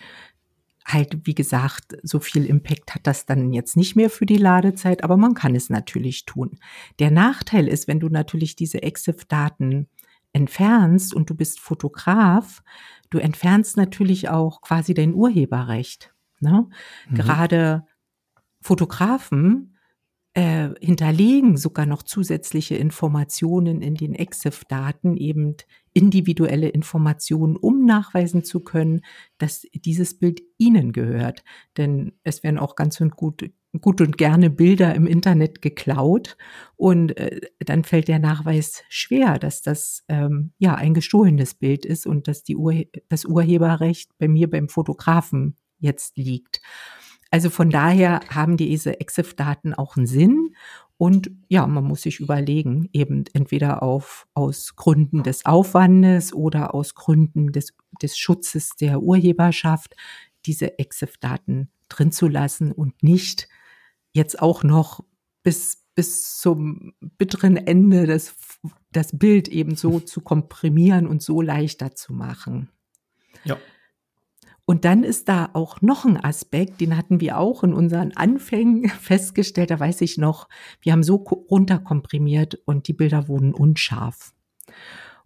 halt, 0.86 1.26
wie 1.26 1.36
gesagt, 1.36 1.98
so 2.04 2.20
viel 2.20 2.46
Impact 2.46 2.94
hat 2.94 3.08
das 3.08 3.26
dann 3.26 3.52
jetzt 3.52 3.76
nicht 3.76 3.96
mehr 3.96 4.10
für 4.10 4.26
die 4.26 4.38
Ladezeit, 4.38 5.04
aber 5.04 5.18
man 5.18 5.34
kann 5.34 5.56
es 5.56 5.70
natürlich 5.70 6.26
tun. 6.26 6.60
Der 7.00 7.10
Nachteil 7.12 7.68
ist, 7.68 7.88
wenn 7.88 8.00
du 8.00 8.10
natürlich 8.10 8.56
diese 8.56 8.84
EXIF-Daten 8.84 9.88
entfernst 10.32 11.14
und 11.14 11.30
du 11.30 11.36
bist 11.36 11.60
Fotograf, 11.60 12.62
du 13.10 13.18
entfernst 13.18 13.78
natürlich 13.78 14.30
auch 14.30 14.62
quasi 14.62 14.94
dein 14.94 15.14
Urheberrecht. 15.14 16.14
Ne? 16.40 16.68
Mhm. 17.10 17.16
Gerade 17.16 17.86
Fotografen 18.62 19.78
äh, 20.34 20.70
hinterlegen 20.82 21.58
sogar 21.58 21.86
noch 21.86 22.04
zusätzliche 22.04 22.76
Informationen 22.76 23.82
in 23.82 23.96
den 23.96 24.14
EXIF-Daten, 24.14 25.18
eben 25.18 25.56
individuelle 25.96 26.68
Informationen, 26.68 27.56
um 27.56 27.86
nachweisen 27.86 28.44
zu 28.44 28.60
können, 28.60 29.02
dass 29.38 29.62
dieses 29.74 30.20
Bild 30.20 30.42
Ihnen 30.58 30.92
gehört. 30.92 31.44
Denn 31.78 32.12
es 32.24 32.44
werden 32.44 32.60
auch 32.60 32.76
ganz 32.76 33.00
und 33.00 33.16
gut, 33.16 33.50
gut 33.80 34.02
und 34.02 34.18
gerne 34.18 34.50
Bilder 34.50 34.94
im 34.94 35.08
Internet 35.08 35.62
geklaut 35.62 36.38
und 36.76 37.18
äh, 37.18 37.40
dann 37.60 37.86
fällt 37.86 38.10
der 38.10 38.20
Nachweis 38.20 38.84
schwer, 38.90 39.40
dass 39.40 39.62
das 39.62 40.04
ähm, 40.10 40.52
ja 40.58 40.76
ein 40.76 40.94
gestohlenes 40.94 41.54
Bild 41.54 41.86
ist 41.86 42.06
und 42.06 42.28
dass 42.28 42.44
die 42.44 42.58
Ur 42.58 42.74
das 43.08 43.24
Urheberrecht 43.24 44.12
bei 44.18 44.28
mir 44.28 44.50
beim 44.50 44.68
Fotografen 44.68 45.56
jetzt 45.80 46.18
liegt. 46.18 46.62
Also 47.36 47.50
von 47.50 47.70
daher 47.70 48.22
haben 48.30 48.56
diese 48.56 49.02
EXIF-Daten 49.02 49.74
auch 49.74 49.98
einen 49.98 50.08
Sinn. 50.08 50.56
Und 50.96 51.32
ja, 51.50 51.68
man 51.68 51.84
muss 51.84 52.04
sich 52.04 52.22
überlegen, 52.22 52.88
eben 52.94 53.26
entweder 53.34 53.84
auf, 53.84 54.26
aus 54.34 54.78
Gründen 54.78 55.22
des 55.22 55.46
Aufwandes 55.46 56.32
oder 56.32 56.74
aus 56.74 56.96
Gründen 56.96 57.52
des, 57.52 57.74
des 58.02 58.18
Schutzes 58.18 58.78
der 58.78 59.02
Urheberschaft, 59.02 59.98
diese 60.46 60.80
EXIF-Daten 60.80 61.70
drin 61.90 62.14
zu 62.14 62.30
lassen 62.30 62.72
und 62.72 63.04
nicht 63.04 63.50
jetzt 64.14 64.42
auch 64.42 64.64
noch 64.64 65.04
bis, 65.44 65.84
bis 65.94 66.38
zum 66.40 66.94
bitteren 67.18 67.58
Ende 67.58 68.08
das, 68.08 68.34
das 68.94 69.10
Bild 69.12 69.50
eben 69.50 69.76
so 69.76 70.00
zu 70.00 70.22
komprimieren 70.22 71.06
und 71.06 71.22
so 71.22 71.42
leichter 71.42 71.96
zu 71.96 72.14
machen. 72.14 72.70
Ja. 73.44 73.58
Und 74.66 74.84
dann 74.84 75.04
ist 75.04 75.30
da 75.30 75.50
auch 75.54 75.82
noch 75.82 76.06
ein 76.06 76.22
Aspekt, 76.22 76.82
den 76.82 76.98
hatten 76.98 77.22
wir 77.22 77.38
auch 77.38 77.64
in 77.64 77.74
unseren 77.74 78.14
Anfängen 78.14 78.90
festgestellt, 79.02 79.70
da 79.70 79.80
weiß 79.80 80.02
ich 80.02 80.18
noch, 80.18 80.50
wir 80.82 80.92
haben 80.92 81.04
so 81.04 81.16
runterkomprimiert 81.16 82.56
und 82.66 82.88
die 82.88 82.94
Bilder 82.94 83.28
wurden 83.28 83.54
unscharf. 83.54 84.34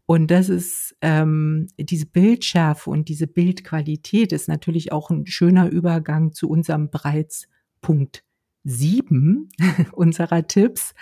Und 0.06 0.32
das 0.32 0.50
ist 0.50 0.98
ähm, 1.02 1.68
diese 1.78 2.08
Bildschärfe 2.08 2.90
und 2.90 3.10
diese 3.10 3.28
Bildqualität 3.28 4.34
ist 4.34 4.48
natürlich 4.48 4.92
auch 4.92 5.12
ein 5.12 5.28
schöner 5.28 5.70
Übergang 5.70 6.34
zu 6.34 6.50
unserem 6.50 6.90
bereits 6.90 7.48
Punkt 7.82 8.24
sieben 8.64 9.50
unserer 9.92 10.48
Tipps, 10.48 10.94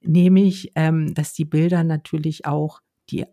nämlich, 0.00 0.72
ähm, 0.74 1.14
dass 1.14 1.32
die 1.32 1.44
Bilder 1.44 1.84
natürlich 1.84 2.46
auch 2.46 2.80
die 3.10 3.24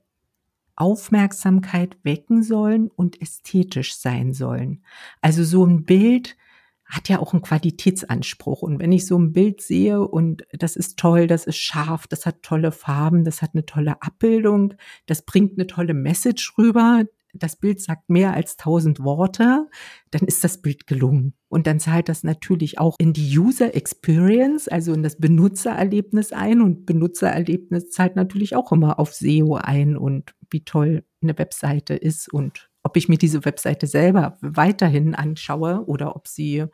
Aufmerksamkeit 0.78 1.98
wecken 2.04 2.44
sollen 2.44 2.90
und 2.90 3.22
ästhetisch 3.22 3.96
sein 3.98 4.34
sollen. 4.34 4.84
Also 5.22 5.44
so 5.44 5.66
ein 5.66 5.84
Bild 5.84 6.38
hat 6.86 7.10
ja 7.10 7.20
auch 7.20 7.34
einen 7.34 7.42
Qualitätsanspruch. 7.42 8.62
Und 8.62 8.80
wenn 8.80 8.94
ich 8.94 9.06
so 9.06 9.18
ein 9.18 9.34
Bild 9.34 9.62
sehe 9.62 10.02
und 10.02 10.44
das 10.54 10.76
ist 10.78 10.98
toll, 10.98 11.28
das 11.28 11.46
ist 11.46 11.58
scharf, 11.58 12.08
das 12.08 12.26
hat 12.26 12.44
tolle 12.44 12.72
Farben, 12.72 13.26
das 13.26 13.42
hat 13.42 13.52
eine 13.54 13.66
tolle 13.66 14.02
Abbildung, 14.02 14.74
das 15.06 15.24
bringt 15.24 15.54
eine 15.58 15.68
tolle 15.68 15.94
Message 15.94 16.54
rüber, 16.58 17.04
das 17.34 17.56
Bild 17.56 17.82
sagt 17.82 18.10
mehr 18.10 18.34
als 18.34 18.58
tausend 18.58 19.00
Worte, 19.04 19.68
dann 20.12 20.28
ist 20.28 20.44
das 20.44 20.62
Bild 20.62 20.88
gelungen. 20.88 21.34
Und 21.50 21.68
dann 21.68 21.80
zahlt 21.80 22.10
das 22.10 22.24
natürlich 22.24 22.80
auch 22.80 22.96
in 23.00 23.14
die 23.14 23.38
User 23.38 23.76
Experience, 23.76 24.68
also 24.68 24.94
in 24.94 25.04
das 25.04 25.18
Benutzererlebnis 25.18 26.34
ein. 26.34 26.62
Und 26.62 26.86
Benutzererlebnis 26.86 27.90
zahlt 27.90 28.16
natürlich 28.16 28.56
auch 28.56 28.72
immer 28.72 29.00
auf 29.00 29.14
SEO 29.14 29.56
ein 29.56 29.98
und 29.98 30.34
wie 30.50 30.64
toll 30.64 31.04
eine 31.22 31.38
Webseite 31.38 31.96
ist 31.96 32.32
und 32.32 32.70
ob 32.84 32.96
ich 32.98 33.10
mir 33.10 33.18
diese 33.18 33.44
Webseite 33.44 33.88
selber 33.88 34.38
weiterhin 34.42 35.14
anschaue 35.14 35.86
oder 35.88 36.16
ob 36.16 36.28
sie 36.28 36.66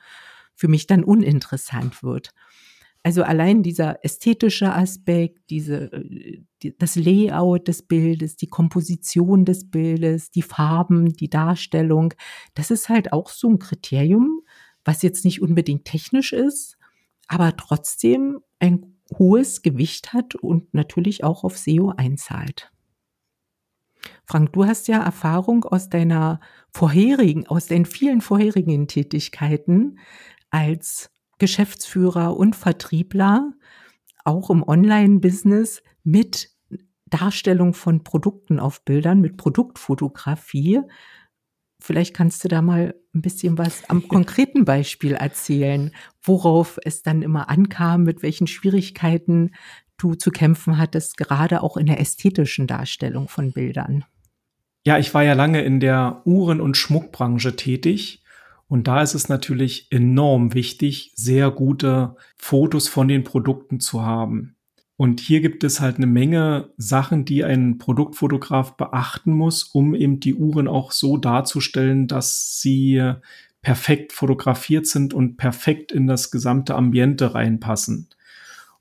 für 0.56 0.68
mich 0.68 0.86
dann 0.86 1.04
uninteressant 1.04 2.04
wird. 2.04 2.34
Also 3.04 3.24
allein 3.24 3.64
dieser 3.64 4.04
ästhetische 4.06 4.74
Aspekt, 4.74 5.50
diese, 5.50 5.92
die, 6.62 6.76
das 6.78 6.96
Layout 6.96 7.68
des 7.68 7.84
Bildes, 7.84 8.38
die 8.38 8.48
Komposition 8.48 9.44
des 9.44 9.70
Bildes, 9.70 10.32
die 10.32 10.42
Farben, 10.42 11.12
die 11.12 11.30
Darstellung, 11.30 12.14
das 12.54 12.72
ist 12.72 12.88
halt 12.88 13.12
auch 13.12 13.28
so 13.28 13.50
ein 13.50 13.60
Kriterium, 13.60 14.42
was 14.86 15.02
jetzt 15.02 15.26
nicht 15.26 15.42
unbedingt 15.42 15.84
technisch 15.84 16.32
ist, 16.32 16.78
aber 17.28 17.58
trotzdem 17.58 18.40
ein 18.60 18.96
hohes 19.18 19.62
Gewicht 19.62 20.14
hat 20.14 20.36
und 20.36 20.74
natürlich 20.74 21.26
auch 21.26 21.44
auf 21.44 21.58
SEO 21.58 21.90
einzahlt. 21.90 22.72
Frank, 24.26 24.54
du 24.54 24.66
hast 24.66 24.88
ja 24.88 25.04
Erfahrung 25.04 25.66
aus 25.66 25.90
deiner 25.90 26.40
vorherigen, 26.72 27.48
aus 27.48 27.68
den 27.68 27.86
vielen 27.86 28.22
vorherigen 28.22 28.88
Tätigkeiten 28.88 30.00
als 30.50 31.12
Geschäftsführer 31.44 32.38
und 32.38 32.56
Vertriebler, 32.56 33.52
auch 34.24 34.50
im 34.50 34.64
Online-Business 34.64 35.84
mit 36.06 36.52
Darstellung 37.08 37.74
von 37.74 38.06
Produkten 38.06 38.62
auf 38.62 38.86
Bildern, 38.86 39.20
mit 39.20 39.36
Produktfotografie. 39.36 40.80
Vielleicht 41.82 42.14
kannst 42.14 42.46
du 42.46 42.48
da 42.48 42.62
mal 42.62 42.96
ein 43.14 43.22
bisschen 43.22 43.58
was 43.58 43.90
am 43.90 44.08
konkreten 44.08 44.64
Beispiel 44.64 45.16
erzählen, 45.16 45.92
worauf 46.22 46.80
es 46.86 47.04
dann 47.04 47.22
immer 47.22 47.50
ankam, 47.50 48.04
mit 48.04 48.24
welchen 48.24 48.48
Schwierigkeiten 48.48 49.52
du 49.98 50.15
zu 50.15 50.32
kämpfen 50.32 50.78
hattest, 50.78 51.17
gerade 51.17 51.62
auch 51.62 51.76
in 51.76 51.88
der 51.88 52.00
ästhetischen 52.00 52.67
Darstellung 52.67 53.28
von 53.28 53.52
Bildern. 53.52 54.06
Ja, 54.86 54.98
ich 54.98 55.13
war 55.13 55.24
ja 55.24 55.34
lange 55.34 55.62
in 55.62 55.82
der 55.82 56.22
Uhren- 56.24 56.62
und 56.62 56.78
Schmuckbranche 56.78 57.58
tätig 57.58 58.23
und 58.74 58.88
da 58.88 59.04
ist 59.04 59.14
es 59.14 59.30
natürlich 59.30 59.86
enorm 59.92 60.56
wichtig, 60.56 61.12
sehr 61.14 61.52
gute 61.52 62.16
Fotos 62.38 62.88
von 62.88 63.08
den 63.08 63.24
Produkten 63.24 63.80
zu 63.80 64.02
haben. 64.02 64.56
Und 64.98 65.20
hier 65.20 65.42
gibt 65.42 65.64
es 65.64 65.80
halt 65.80 65.98
eine 65.98 66.08
Menge 66.08 66.72
Sachen, 66.76 67.24
die 67.24 67.44
ein 67.44 67.78
Produktfotograf 67.78 68.76
beachten 68.76 69.32
muss, 69.32 69.62
um 69.62 69.94
eben 69.94 70.20
die 70.20 70.34
Uhren 70.34 70.68
auch 70.68 70.92
so 70.92 71.18
darzustellen, 71.18 72.08
dass 72.08 72.62
sie 72.62 73.14
perfekt 73.62 74.12
fotografiert 74.12 74.88
sind 74.88 75.14
und 75.14 75.38
perfekt 75.38 75.92
in 75.92 76.08
das 76.08 76.32
gesamte 76.32 76.74
Ambiente 76.74 77.36
reinpassen. 77.36 78.08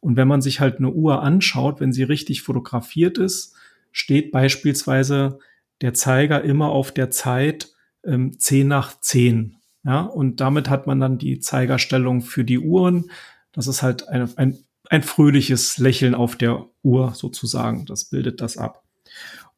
Und 0.01 0.17
wenn 0.17 0.27
man 0.27 0.41
sich 0.41 0.61
halt 0.61 0.79
eine 0.79 0.91
Uhr 0.91 1.23
anschaut, 1.23 1.81
wenn 1.81 1.93
sie 1.93 2.05
richtig 2.05 2.41
fotografiert 2.41 3.19
ist, 3.19 3.57
steht 3.91 4.33
beispielsweise 4.33 5.39
der 5.83 5.93
Zeiger 5.93 6.43
immer 6.43 6.71
auf 6.71 6.93
der 6.93 7.11
Zeit 7.11 7.75
ähm, 8.07 8.39
10 8.39 8.69
nach 8.69 8.99
10. 8.99 9.59
Ja, 9.85 10.03
und 10.03 10.40
damit 10.40 10.71
hat 10.71 10.87
man 10.87 11.01
dann 11.01 11.18
die 11.18 11.40
Zeigerstellung 11.40 12.23
für 12.23 12.45
die 12.45 12.59
Uhren. 12.59 13.11
Das 13.53 13.66
ist 13.66 13.83
halt 13.83 14.09
ein, 14.09 14.29
ein, 14.37 14.59
ein 14.88 15.03
fröhliches 15.03 15.79
Lächeln 15.79 16.14
auf 16.14 16.37
der 16.37 16.66
Uhr 16.83 17.14
sozusagen. 17.14 17.85
Das 17.87 18.05
bildet 18.05 18.40
das 18.40 18.57
ab. 18.57 18.85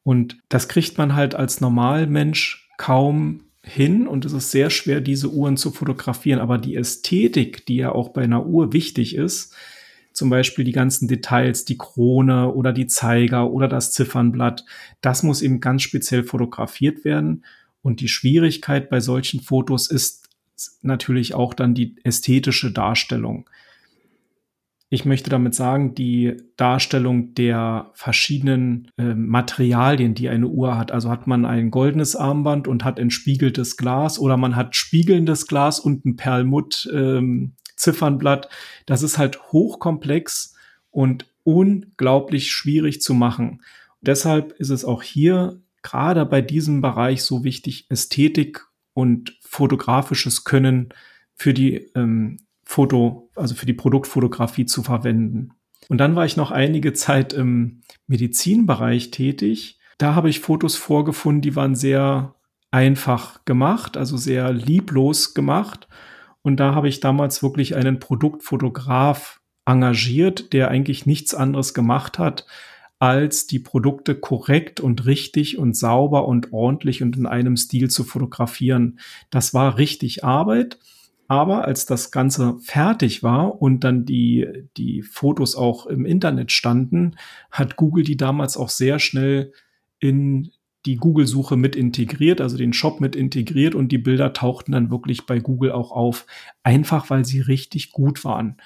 Und 0.03 0.37
das 0.49 0.67
kriegt 0.67 0.97
man 0.97 1.15
halt 1.15 1.35
als 1.35 1.61
Normalmensch 1.61 2.69
kaum 2.77 3.41
hin 3.63 4.07
und 4.07 4.25
es 4.25 4.33
ist 4.33 4.51
sehr 4.51 4.69
schwer, 4.69 5.01
diese 5.01 5.31
Uhren 5.31 5.57
zu 5.57 5.71
fotografieren. 5.71 6.39
Aber 6.39 6.57
die 6.57 6.75
Ästhetik, 6.75 7.65
die 7.65 7.77
ja 7.77 7.91
auch 7.91 8.09
bei 8.09 8.21
einer 8.21 8.45
Uhr 8.45 8.73
wichtig 8.73 9.15
ist, 9.15 9.55
zum 10.13 10.29
Beispiel 10.29 10.63
die 10.63 10.71
ganzen 10.71 11.07
Details, 11.07 11.65
die 11.65 11.77
Krone 11.77 12.53
oder 12.53 12.71
die 12.71 12.87
Zeiger 12.87 13.51
oder 13.51 13.67
das 13.67 13.91
Ziffernblatt, 13.91 14.65
das 15.01 15.23
muss 15.23 15.41
eben 15.41 15.59
ganz 15.59 15.81
speziell 15.81 16.23
fotografiert 16.23 17.03
werden. 17.03 17.43
Und 17.85 18.01
die 18.01 18.07
Schwierigkeit 18.07 18.89
bei 18.89 18.99
solchen 18.99 19.41
Fotos 19.41 19.91
ist 19.91 20.27
natürlich 20.81 21.35
auch 21.35 21.53
dann 21.53 21.75
die 21.75 21.97
ästhetische 22.03 22.71
Darstellung. 22.71 23.47
Ich 24.89 25.05
möchte 25.05 25.29
damit 25.29 25.53
sagen, 25.53 25.93
die 25.93 26.35
Darstellung 26.57 27.35
der 27.35 27.91
verschiedenen 27.93 28.89
äh, 28.97 29.13
Materialien, 29.13 30.15
die 30.15 30.29
eine 30.29 30.47
Uhr 30.47 30.79
hat. 30.79 30.91
Also 30.91 31.11
hat 31.11 31.27
man 31.27 31.45
ein 31.45 31.69
goldenes 31.69 32.15
Armband 32.15 32.67
und 32.67 32.83
hat 32.83 32.97
entspiegeltes 32.97 33.77
Glas 33.77 34.17
oder 34.17 34.35
man 34.35 34.55
hat 34.55 34.75
spiegelndes 34.75 35.45
Glas 35.45 35.79
und 35.79 36.05
ein 36.05 36.15
Perlmutt 36.15 36.89
ähm. 36.91 37.53
Das 38.87 39.03
ist 39.03 39.19
halt 39.19 39.51
hochkomplex 39.51 40.55
und 40.89 41.27
unglaublich 41.43 42.51
schwierig 42.51 42.99
zu 43.01 43.13
machen. 43.13 43.61
deshalb 44.01 44.53
ist 44.53 44.71
es 44.71 44.85
auch 44.85 45.03
hier 45.03 45.61
gerade 45.85 46.25
bei 46.25 46.41
diesem 46.41 46.81
Bereich 46.81 47.23
so 47.23 47.43
wichtig, 47.43 47.85
Ästhetik 47.89 48.65
und 48.93 49.37
fotografisches 49.41 50.43
Können 50.43 50.89
für 51.35 51.53
die 51.53 51.91
ähm, 51.95 52.39
Foto, 52.63 53.29
also 53.35 53.53
für 53.53 53.67
die 53.67 53.73
Produktfotografie 53.73 54.65
zu 54.65 54.81
verwenden. 54.81 55.51
Und 55.87 55.99
dann 55.99 56.15
war 56.15 56.25
ich 56.25 56.37
noch 56.37 56.49
einige 56.49 56.93
Zeit 56.93 57.33
im 57.33 57.81
Medizinbereich 58.07 59.11
tätig. 59.11 59.77
Da 59.99 60.15
habe 60.15 60.29
ich 60.29 60.39
Fotos 60.39 60.75
vorgefunden, 60.75 61.41
die 61.41 61.55
waren 61.55 61.75
sehr 61.75 62.33
einfach 62.71 63.45
gemacht, 63.45 63.95
also 63.95 64.17
sehr 64.17 64.51
lieblos 64.51 65.35
gemacht. 65.35 65.87
Und 66.41 66.59
da 66.59 66.73
habe 66.73 66.89
ich 66.89 66.99
damals 66.99 67.43
wirklich 67.43 67.75
einen 67.75 67.99
Produktfotograf 67.99 69.39
engagiert, 69.65 70.51
der 70.51 70.69
eigentlich 70.69 71.05
nichts 71.05 71.35
anderes 71.35 71.75
gemacht 71.75 72.17
hat, 72.17 72.47
als 73.05 73.45
die 73.45 73.59
Produkte 73.59 74.15
korrekt 74.15 74.79
und 74.79 75.05
richtig 75.05 75.59
und 75.59 75.77
sauber 75.77 76.27
und 76.27 76.51
ordentlich 76.53 77.03
und 77.03 77.15
in 77.15 77.27
einem 77.27 77.55
Stil 77.55 77.87
zu 77.91 78.03
fotografieren. 78.03 78.99
Das 79.29 79.53
war 79.53 79.77
richtig 79.77 80.23
Arbeit. 80.23 80.79
Aber 81.27 81.65
als 81.65 81.85
das 81.85 82.09
Ganze 82.09 82.57
fertig 82.61 83.21
war 83.21 83.61
und 83.61 83.83
dann 83.83 84.05
die, 84.05 84.47
die 84.75 85.03
Fotos 85.03 85.55
auch 85.55 85.85
im 85.85 86.03
Internet 86.03 86.51
standen, 86.51 87.15
hat 87.51 87.75
Google 87.75 88.03
die 88.03 88.17
damals 88.17 88.57
auch 88.57 88.69
sehr 88.69 88.97
schnell 88.97 89.53
in 89.99 90.49
die 90.87 90.95
Google-Suche 90.95 91.57
mit 91.57 91.75
integriert, 91.75 92.41
also 92.41 92.57
den 92.57 92.73
Shop 92.73 93.01
mit 93.01 93.15
integriert 93.15 93.75
und 93.75 93.91
die 93.91 93.99
Bilder 93.99 94.33
tauchten 94.33 94.71
dann 94.71 94.89
wirklich 94.89 95.27
bei 95.27 95.37
Google 95.37 95.71
auch 95.71 95.91
auf, 95.91 96.25
einfach 96.63 97.11
weil 97.11 97.23
sie 97.23 97.41
richtig 97.41 97.91
gut 97.91 98.25
waren. 98.25 98.57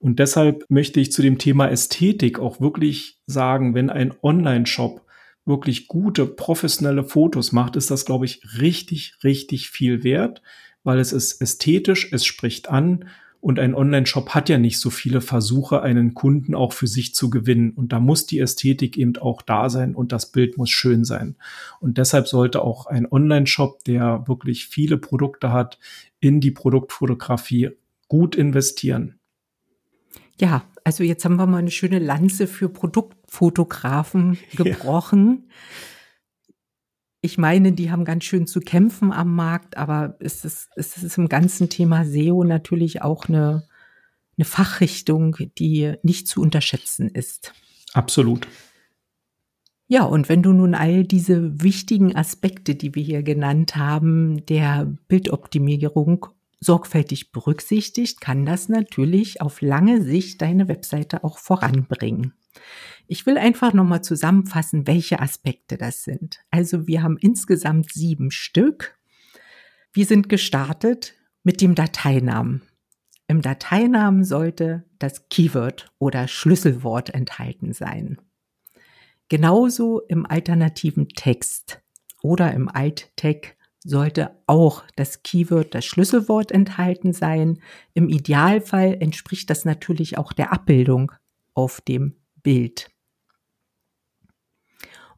Und 0.00 0.18
deshalb 0.18 0.64
möchte 0.68 0.98
ich 0.98 1.12
zu 1.12 1.22
dem 1.22 1.38
Thema 1.38 1.68
Ästhetik 1.68 2.40
auch 2.40 2.60
wirklich 2.60 3.20
sagen, 3.26 3.74
wenn 3.74 3.90
ein 3.90 4.14
Online-Shop 4.22 5.02
wirklich 5.44 5.88
gute, 5.88 6.26
professionelle 6.26 7.04
Fotos 7.04 7.52
macht, 7.52 7.76
ist 7.76 7.90
das, 7.90 8.06
glaube 8.06 8.24
ich, 8.24 8.40
richtig, 8.58 9.14
richtig 9.22 9.68
viel 9.68 10.02
wert, 10.02 10.42
weil 10.84 10.98
es 10.98 11.12
ist 11.12 11.40
ästhetisch, 11.42 12.12
es 12.12 12.24
spricht 12.24 12.70
an 12.70 13.04
Und 13.42 13.58
ein 13.58 13.74
Online-Shop 13.74 14.30
hat 14.30 14.50
ja 14.50 14.58
nicht 14.58 14.78
so 14.78 14.90
viele 14.90 15.22
Versuche, 15.22 15.80
einen 15.80 16.12
Kunden 16.12 16.54
auch 16.54 16.74
für 16.74 16.86
sich 16.86 17.14
zu 17.14 17.30
gewinnen. 17.30 17.70
Und 17.70 17.92
da 17.92 17.98
muss 17.98 18.26
die 18.26 18.38
Ästhetik 18.38 18.98
eben 18.98 19.16
auch 19.16 19.40
da 19.40 19.70
sein 19.70 19.94
und 19.94 20.12
das 20.12 20.30
Bild 20.30 20.58
muss 20.58 20.70
schön 20.70 21.04
sein. 21.04 21.36
Und 21.80 21.96
deshalb 21.96 22.28
sollte 22.28 22.62
auch 22.62 22.86
ein 22.86 23.10
Online-Shop, 23.10 23.82
der 23.84 24.24
wirklich 24.28 24.66
viele 24.66 24.98
Produkte 24.98 25.52
hat, 25.52 25.78
in 26.20 26.40
die 26.40 26.50
Produktfotografie 26.50 27.70
gut 28.08 28.36
investieren. 28.36 29.19
Ja, 30.40 30.64
also 30.84 31.04
jetzt 31.04 31.24
haben 31.24 31.36
wir 31.36 31.46
mal 31.46 31.58
eine 31.58 31.70
schöne 31.70 31.98
Lanze 31.98 32.46
für 32.46 32.70
Produktfotografen 32.70 34.38
gebrochen. 34.56 35.44
Ja. 35.46 35.54
Ich 37.22 37.36
meine, 37.36 37.72
die 37.72 37.90
haben 37.90 38.06
ganz 38.06 38.24
schön 38.24 38.46
zu 38.46 38.60
kämpfen 38.60 39.12
am 39.12 39.34
Markt, 39.34 39.76
aber 39.76 40.16
es 40.20 40.46
ist, 40.46 40.70
es 40.76 40.96
ist 40.96 41.18
im 41.18 41.28
ganzen 41.28 41.68
Thema 41.68 42.06
SEO 42.06 42.44
natürlich 42.44 43.02
auch 43.02 43.28
eine, 43.28 43.68
eine 44.38 44.46
Fachrichtung, 44.46 45.36
die 45.58 45.96
nicht 46.02 46.26
zu 46.26 46.40
unterschätzen 46.40 47.10
ist. 47.10 47.52
Absolut. 47.92 48.48
Ja, 49.86 50.04
und 50.04 50.30
wenn 50.30 50.42
du 50.42 50.52
nun 50.52 50.74
all 50.74 51.04
diese 51.04 51.62
wichtigen 51.62 52.16
Aspekte, 52.16 52.74
die 52.74 52.94
wir 52.94 53.02
hier 53.02 53.22
genannt 53.22 53.76
haben, 53.76 54.46
der 54.46 54.86
Bildoptimierung 55.08 56.28
sorgfältig 56.60 57.32
berücksichtigt, 57.32 58.20
kann 58.20 58.44
das 58.44 58.68
natürlich 58.68 59.40
auf 59.40 59.60
lange 59.62 60.02
Sicht 60.02 60.42
deine 60.42 60.68
Webseite 60.68 61.24
auch 61.24 61.38
voranbringen. 61.38 62.34
Ich 63.06 63.26
will 63.26 63.38
einfach 63.38 63.72
nochmal 63.72 64.02
zusammenfassen, 64.02 64.86
welche 64.86 65.20
Aspekte 65.20 65.76
das 65.76 66.04
sind. 66.04 66.40
Also 66.50 66.86
wir 66.86 67.02
haben 67.02 67.16
insgesamt 67.18 67.92
sieben 67.92 68.30
Stück. 68.30 68.98
Wir 69.92 70.06
sind 70.06 70.28
gestartet 70.28 71.14
mit 71.42 71.60
dem 71.60 71.74
Dateinamen. 71.74 72.62
Im 73.26 73.42
Dateinamen 73.42 74.24
sollte 74.24 74.84
das 74.98 75.28
Keyword 75.28 75.92
oder 75.98 76.28
Schlüsselwort 76.28 77.10
enthalten 77.14 77.72
sein. 77.72 78.20
Genauso 79.28 80.00
im 80.08 80.26
alternativen 80.26 81.08
Text 81.08 81.80
oder 82.22 82.52
im 82.52 82.68
Alt-Tag 82.68 83.56
sollte 83.82 84.36
auch 84.46 84.84
das 84.96 85.22
Keyword, 85.22 85.74
das 85.74 85.84
Schlüsselwort 85.84 86.52
enthalten 86.52 87.12
sein. 87.12 87.60
Im 87.94 88.08
Idealfall 88.08 88.96
entspricht 89.00 89.48
das 89.50 89.64
natürlich 89.64 90.18
auch 90.18 90.32
der 90.32 90.52
Abbildung 90.52 91.12
auf 91.54 91.80
dem 91.80 92.16
Bild. 92.42 92.90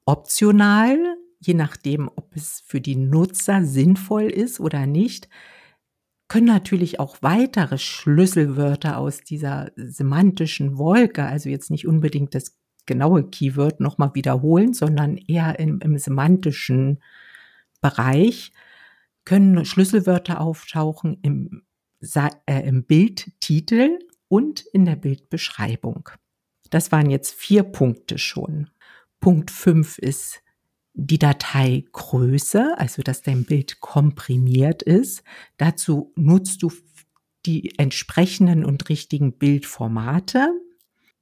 Optional, 0.04 0.98
je 1.40 1.54
nachdem, 1.54 2.08
ob 2.08 2.34
es 2.34 2.62
für 2.66 2.80
die 2.80 2.96
Nutzer 2.96 3.64
sinnvoll 3.64 4.24
ist 4.24 4.60
oder 4.60 4.86
nicht, 4.86 5.28
können 6.28 6.46
natürlich 6.46 6.98
auch 6.98 7.18
weitere 7.20 7.78
Schlüsselwörter 7.78 8.96
aus 8.96 9.18
dieser 9.18 9.70
semantischen 9.76 10.78
Wolke, 10.78 11.24
also 11.24 11.48
jetzt 11.48 11.70
nicht 11.70 11.86
unbedingt 11.86 12.34
das 12.34 12.56
genaue 12.86 13.28
Keyword 13.28 13.80
nochmal 13.80 14.14
wiederholen, 14.14 14.72
sondern 14.72 15.16
eher 15.16 15.58
im, 15.58 15.80
im 15.80 15.98
semantischen 15.98 17.00
Bereich 17.82 18.52
können 19.26 19.66
Schlüsselwörter 19.66 20.40
auftauchen 20.40 21.18
im, 21.22 21.62
äh, 22.46 22.66
im 22.66 22.84
Bildtitel 22.84 23.98
und 24.28 24.62
in 24.72 24.86
der 24.86 24.96
Bildbeschreibung. 24.96 26.08
Das 26.70 26.90
waren 26.90 27.10
jetzt 27.10 27.34
vier 27.34 27.64
Punkte 27.64 28.16
schon. 28.16 28.70
Punkt 29.20 29.50
fünf 29.50 29.98
ist 29.98 30.42
die 30.94 31.18
Dateigröße, 31.18 32.78
also 32.78 33.02
dass 33.02 33.22
dein 33.22 33.44
Bild 33.44 33.80
komprimiert 33.80 34.82
ist. 34.82 35.22
Dazu 35.58 36.12
nutzt 36.16 36.62
du 36.62 36.72
die 37.46 37.78
entsprechenden 37.78 38.64
und 38.64 38.88
richtigen 38.88 39.38
Bildformate. 39.38 40.48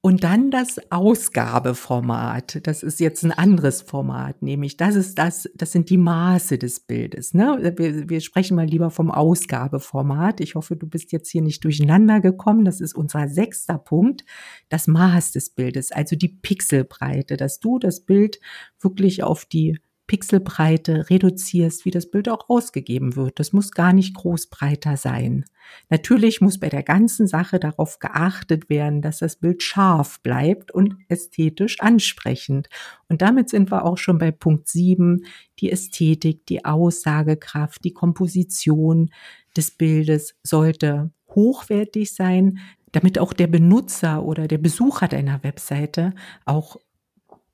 Und 0.02 0.24
dann 0.24 0.50
das 0.50 0.80
Ausgabeformat. 0.90 2.66
Das 2.66 2.82
ist 2.82 3.00
jetzt 3.00 3.22
ein 3.22 3.32
anderes 3.32 3.82
Format, 3.82 4.40
nämlich 4.40 4.78
das 4.78 4.94
ist 4.94 5.18
das, 5.18 5.46
das 5.54 5.72
sind 5.72 5.90
die 5.90 5.98
Maße 5.98 6.56
des 6.56 6.80
Bildes. 6.80 7.34
Ne? 7.34 7.74
Wir, 7.76 8.08
wir 8.08 8.20
sprechen 8.22 8.56
mal 8.56 8.66
lieber 8.66 8.90
vom 8.90 9.10
Ausgabeformat. 9.10 10.40
Ich 10.40 10.54
hoffe, 10.54 10.74
du 10.74 10.86
bist 10.86 11.12
jetzt 11.12 11.28
hier 11.28 11.42
nicht 11.42 11.62
durcheinander 11.64 12.20
gekommen. 12.20 12.64
Das 12.64 12.80
ist 12.80 12.94
unser 12.94 13.28
sechster 13.28 13.76
Punkt, 13.76 14.24
das 14.70 14.86
Maß 14.86 15.32
des 15.32 15.50
Bildes, 15.50 15.92
also 15.92 16.16
die 16.16 16.28
Pixelbreite, 16.28 17.36
dass 17.36 17.60
du 17.60 17.78
das 17.78 18.00
Bild 18.00 18.40
wirklich 18.80 19.22
auf 19.22 19.44
die 19.44 19.80
Pixelbreite 20.10 21.08
reduzierst, 21.08 21.84
wie 21.84 21.92
das 21.92 22.10
Bild 22.10 22.28
auch 22.28 22.48
ausgegeben 22.48 23.14
wird. 23.14 23.38
Das 23.38 23.52
muss 23.52 23.70
gar 23.70 23.92
nicht 23.92 24.12
groß 24.16 24.48
breiter 24.48 24.96
sein. 24.96 25.44
Natürlich 25.88 26.40
muss 26.40 26.58
bei 26.58 26.68
der 26.68 26.82
ganzen 26.82 27.28
Sache 27.28 27.60
darauf 27.60 28.00
geachtet 28.00 28.68
werden, 28.68 29.02
dass 29.02 29.18
das 29.18 29.36
Bild 29.36 29.62
scharf 29.62 30.20
bleibt 30.20 30.72
und 30.72 30.96
ästhetisch 31.08 31.78
ansprechend. 31.78 32.68
Und 33.08 33.22
damit 33.22 33.50
sind 33.50 33.70
wir 33.70 33.84
auch 33.84 33.98
schon 33.98 34.18
bei 34.18 34.32
Punkt 34.32 34.66
7, 34.66 35.24
die 35.60 35.70
Ästhetik, 35.70 36.44
die 36.46 36.64
Aussagekraft, 36.64 37.84
die 37.84 37.94
Komposition 37.94 39.10
des 39.56 39.70
Bildes 39.70 40.34
sollte 40.42 41.12
hochwertig 41.28 42.12
sein, 42.16 42.58
damit 42.90 43.20
auch 43.20 43.32
der 43.32 43.46
Benutzer 43.46 44.24
oder 44.24 44.48
der 44.48 44.58
Besucher 44.58 45.06
deiner 45.06 45.44
Webseite 45.44 46.14
auch 46.46 46.78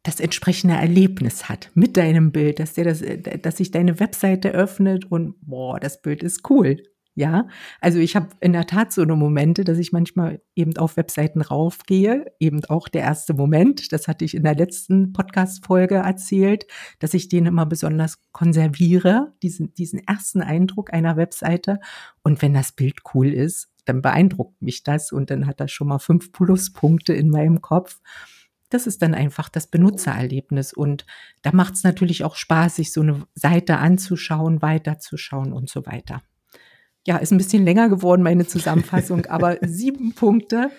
das 0.06 0.20
entsprechende 0.20 0.74
Erlebnis 0.74 1.48
hat 1.48 1.70
mit 1.74 1.96
deinem 1.96 2.30
Bild, 2.30 2.60
dass 2.60 2.74
der 2.74 2.84
das, 2.84 3.02
dass 3.42 3.56
sich 3.56 3.72
deine 3.72 3.98
Webseite 3.98 4.52
öffnet 4.52 5.10
und 5.10 5.34
boah, 5.40 5.80
das 5.80 6.00
Bild 6.00 6.22
ist 6.22 6.48
cool. 6.48 6.76
Ja, 7.18 7.48
also 7.80 7.98
ich 7.98 8.14
habe 8.14 8.28
in 8.40 8.52
der 8.52 8.66
Tat 8.66 8.92
so 8.92 9.00
eine 9.00 9.16
Momente, 9.16 9.64
dass 9.64 9.78
ich 9.78 9.90
manchmal 9.90 10.42
eben 10.54 10.76
auf 10.76 10.98
Webseiten 10.98 11.40
raufgehe, 11.40 12.26
eben 12.38 12.62
auch 12.66 12.88
der 12.88 13.02
erste 13.02 13.32
Moment, 13.32 13.90
das 13.90 14.06
hatte 14.06 14.26
ich 14.26 14.34
in 14.34 14.42
der 14.42 14.54
letzten 14.54 15.14
Podcast-Folge 15.14 15.94
erzählt, 15.94 16.66
dass 16.98 17.14
ich 17.14 17.30
den 17.30 17.46
immer 17.46 17.64
besonders 17.64 18.18
konserviere, 18.32 19.32
diesen, 19.42 19.72
diesen 19.72 20.06
ersten 20.06 20.42
Eindruck 20.42 20.92
einer 20.92 21.16
Webseite. 21.16 21.78
Und 22.22 22.42
wenn 22.42 22.52
das 22.52 22.72
Bild 22.72 22.98
cool 23.14 23.32
ist, 23.32 23.70
dann 23.86 24.02
beeindruckt 24.02 24.60
mich 24.60 24.82
das 24.82 25.10
und 25.10 25.30
dann 25.30 25.46
hat 25.46 25.58
das 25.58 25.72
schon 25.72 25.88
mal 25.88 25.98
fünf 25.98 26.32
Pluspunkte 26.32 27.14
in 27.14 27.30
meinem 27.30 27.62
Kopf 27.62 27.98
das 28.70 28.86
ist 28.86 29.02
dann 29.02 29.14
einfach 29.14 29.48
das 29.48 29.68
Benutzererlebnis. 29.68 30.72
Und 30.72 31.06
da 31.42 31.52
macht 31.52 31.74
es 31.74 31.84
natürlich 31.84 32.24
auch 32.24 32.36
Spaß, 32.36 32.76
sich 32.76 32.92
so 32.92 33.00
eine 33.00 33.26
Seite 33.34 33.78
anzuschauen, 33.78 34.62
weiterzuschauen 34.62 35.52
und 35.52 35.68
so 35.68 35.86
weiter. 35.86 36.22
Ja, 37.06 37.18
ist 37.18 37.30
ein 37.30 37.38
bisschen 37.38 37.64
länger 37.64 37.88
geworden, 37.88 38.22
meine 38.22 38.46
Zusammenfassung, 38.46 39.26
aber 39.28 39.58
sieben 39.62 40.14
Punkte. 40.14 40.70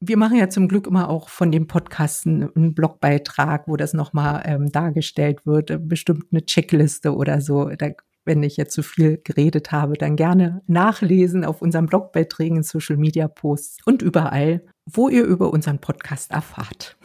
Wir 0.00 0.16
machen 0.16 0.38
ja 0.38 0.48
zum 0.48 0.68
Glück 0.68 0.86
immer 0.86 1.08
auch 1.08 1.28
von 1.28 1.50
dem 1.50 1.66
Podcast 1.66 2.26
einen 2.26 2.74
Blogbeitrag, 2.74 3.66
wo 3.66 3.76
das 3.76 3.92
nochmal 3.92 4.42
ähm, 4.46 4.70
dargestellt 4.70 5.46
wird, 5.46 5.88
bestimmt 5.88 6.26
eine 6.32 6.44
Checkliste 6.44 7.14
oder 7.14 7.40
so. 7.40 7.70
Da, 7.70 7.90
wenn 8.24 8.42
ich 8.42 8.56
jetzt 8.56 8.74
zu 8.74 8.82
viel 8.82 9.20
geredet 9.22 9.72
habe, 9.72 9.94
dann 9.94 10.16
gerne 10.16 10.62
nachlesen 10.66 11.44
auf 11.44 11.62
unseren 11.62 11.86
Blogbeiträgen, 11.86 12.62
Social 12.62 12.96
Media 12.96 13.28
Posts 13.28 13.78
und 13.86 14.02
überall, 14.02 14.62
wo 14.84 15.08
ihr 15.08 15.24
über 15.24 15.52
unseren 15.52 15.78
Podcast 15.78 16.30
erfahrt. 16.30 16.96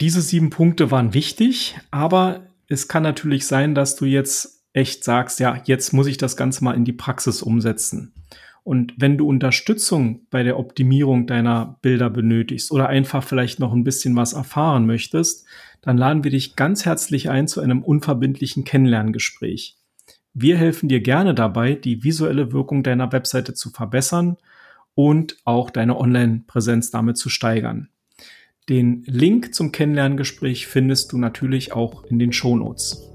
Diese 0.00 0.22
sieben 0.22 0.48
Punkte 0.48 0.90
waren 0.90 1.12
wichtig, 1.12 1.78
aber 1.90 2.46
es 2.68 2.88
kann 2.88 3.02
natürlich 3.02 3.46
sein, 3.46 3.74
dass 3.74 3.96
du 3.96 4.06
jetzt 4.06 4.64
echt 4.72 5.04
sagst, 5.04 5.40
ja, 5.40 5.60
jetzt 5.64 5.92
muss 5.92 6.06
ich 6.06 6.16
das 6.16 6.36
Ganze 6.36 6.64
mal 6.64 6.74
in 6.74 6.86
die 6.86 6.92
Praxis 6.92 7.42
umsetzen. 7.42 8.14
Und 8.62 8.94
wenn 8.96 9.18
du 9.18 9.26
Unterstützung 9.26 10.26
bei 10.30 10.42
der 10.42 10.58
Optimierung 10.58 11.26
deiner 11.26 11.78
Bilder 11.82 12.08
benötigst 12.08 12.70
oder 12.72 12.88
einfach 12.88 13.24
vielleicht 13.24 13.58
noch 13.58 13.72
ein 13.72 13.84
bisschen 13.84 14.14
was 14.16 14.32
erfahren 14.32 14.86
möchtest, 14.86 15.44
dann 15.82 15.98
laden 15.98 16.24
wir 16.24 16.30
dich 16.30 16.56
ganz 16.56 16.84
herzlich 16.84 17.28
ein 17.28 17.48
zu 17.48 17.60
einem 17.60 17.82
unverbindlichen 17.82 18.64
Kennenlerngespräch. 18.64 19.76
Wir 20.32 20.56
helfen 20.56 20.88
dir 20.88 21.00
gerne 21.00 21.34
dabei, 21.34 21.74
die 21.74 22.04
visuelle 22.04 22.52
Wirkung 22.52 22.82
deiner 22.82 23.12
Webseite 23.12 23.54
zu 23.54 23.70
verbessern 23.70 24.36
und 24.94 25.36
auch 25.44 25.70
deine 25.70 25.98
Online-Präsenz 25.98 26.90
damit 26.90 27.18
zu 27.18 27.28
steigern. 27.28 27.88
Den 28.70 29.02
Link 29.04 29.52
zum 29.52 29.72
Kennenlerngespräch 29.72 30.68
findest 30.68 31.10
du 31.10 31.18
natürlich 31.18 31.72
auch 31.72 32.04
in 32.04 32.20
den 32.20 32.32
Shownotes. 32.32 33.12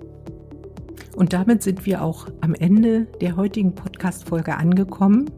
Und 1.15 1.31
damit 1.31 1.63
sind 1.63 1.85
wir 1.85 2.01
auch 2.01 2.27
am 2.41 2.53
Ende 2.55 3.07
der 3.21 3.37
heutigen 3.37 3.73
Podcast-Folge 3.73 4.57
angekommen. 4.57 5.31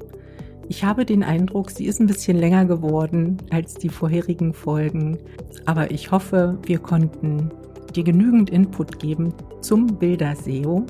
Ich 0.69 0.83
habe 0.83 1.05
den 1.05 1.23
Eindruck, 1.23 1.69
sie 1.69 1.85
ist 1.85 1.99
ein 1.99 2.07
bisschen 2.07 2.35
länger 2.35 2.65
geworden 2.65 3.37
als 3.51 3.75
die 3.75 3.89
vorherigen 3.89 4.55
Folgen, 4.55 5.19
aber 5.65 5.91
ich 5.91 6.09
hoffe, 6.09 6.57
wir 6.65 6.79
konnten 6.79 7.51
dir 7.95 8.03
genügend 8.03 8.49
Input 8.49 8.97
geben 8.97 9.35
zum 9.61 9.85
Bilder-SEO. 9.99 10.83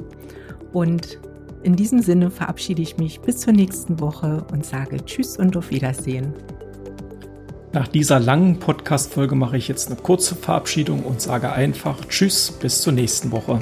Und 0.71 1.19
in 1.63 1.75
diesem 1.75 2.01
Sinne 2.01 2.31
verabschiede 2.31 2.81
ich 2.81 2.97
mich 2.97 3.19
bis 3.19 3.39
zur 3.39 3.51
nächsten 3.51 3.99
Woche 3.99 4.47
und 4.53 4.65
sage 4.65 5.03
Tschüss 5.03 5.35
und 5.35 5.57
auf 5.57 5.69
Wiedersehen. 5.69 6.33
Nach 7.73 7.87
dieser 7.87 8.19
langen 8.19 8.59
Podcast-Folge 8.59 9.35
mache 9.35 9.57
ich 9.57 9.67
jetzt 9.67 9.87
eine 9.87 9.97
kurze 9.97 10.35
Verabschiedung 10.35 11.03
und 11.03 11.21
sage 11.21 11.51
einfach 11.51 12.05
Tschüss, 12.07 12.51
bis 12.51 12.81
zur 12.81 12.93
nächsten 12.93 13.31
Woche. 13.31 13.59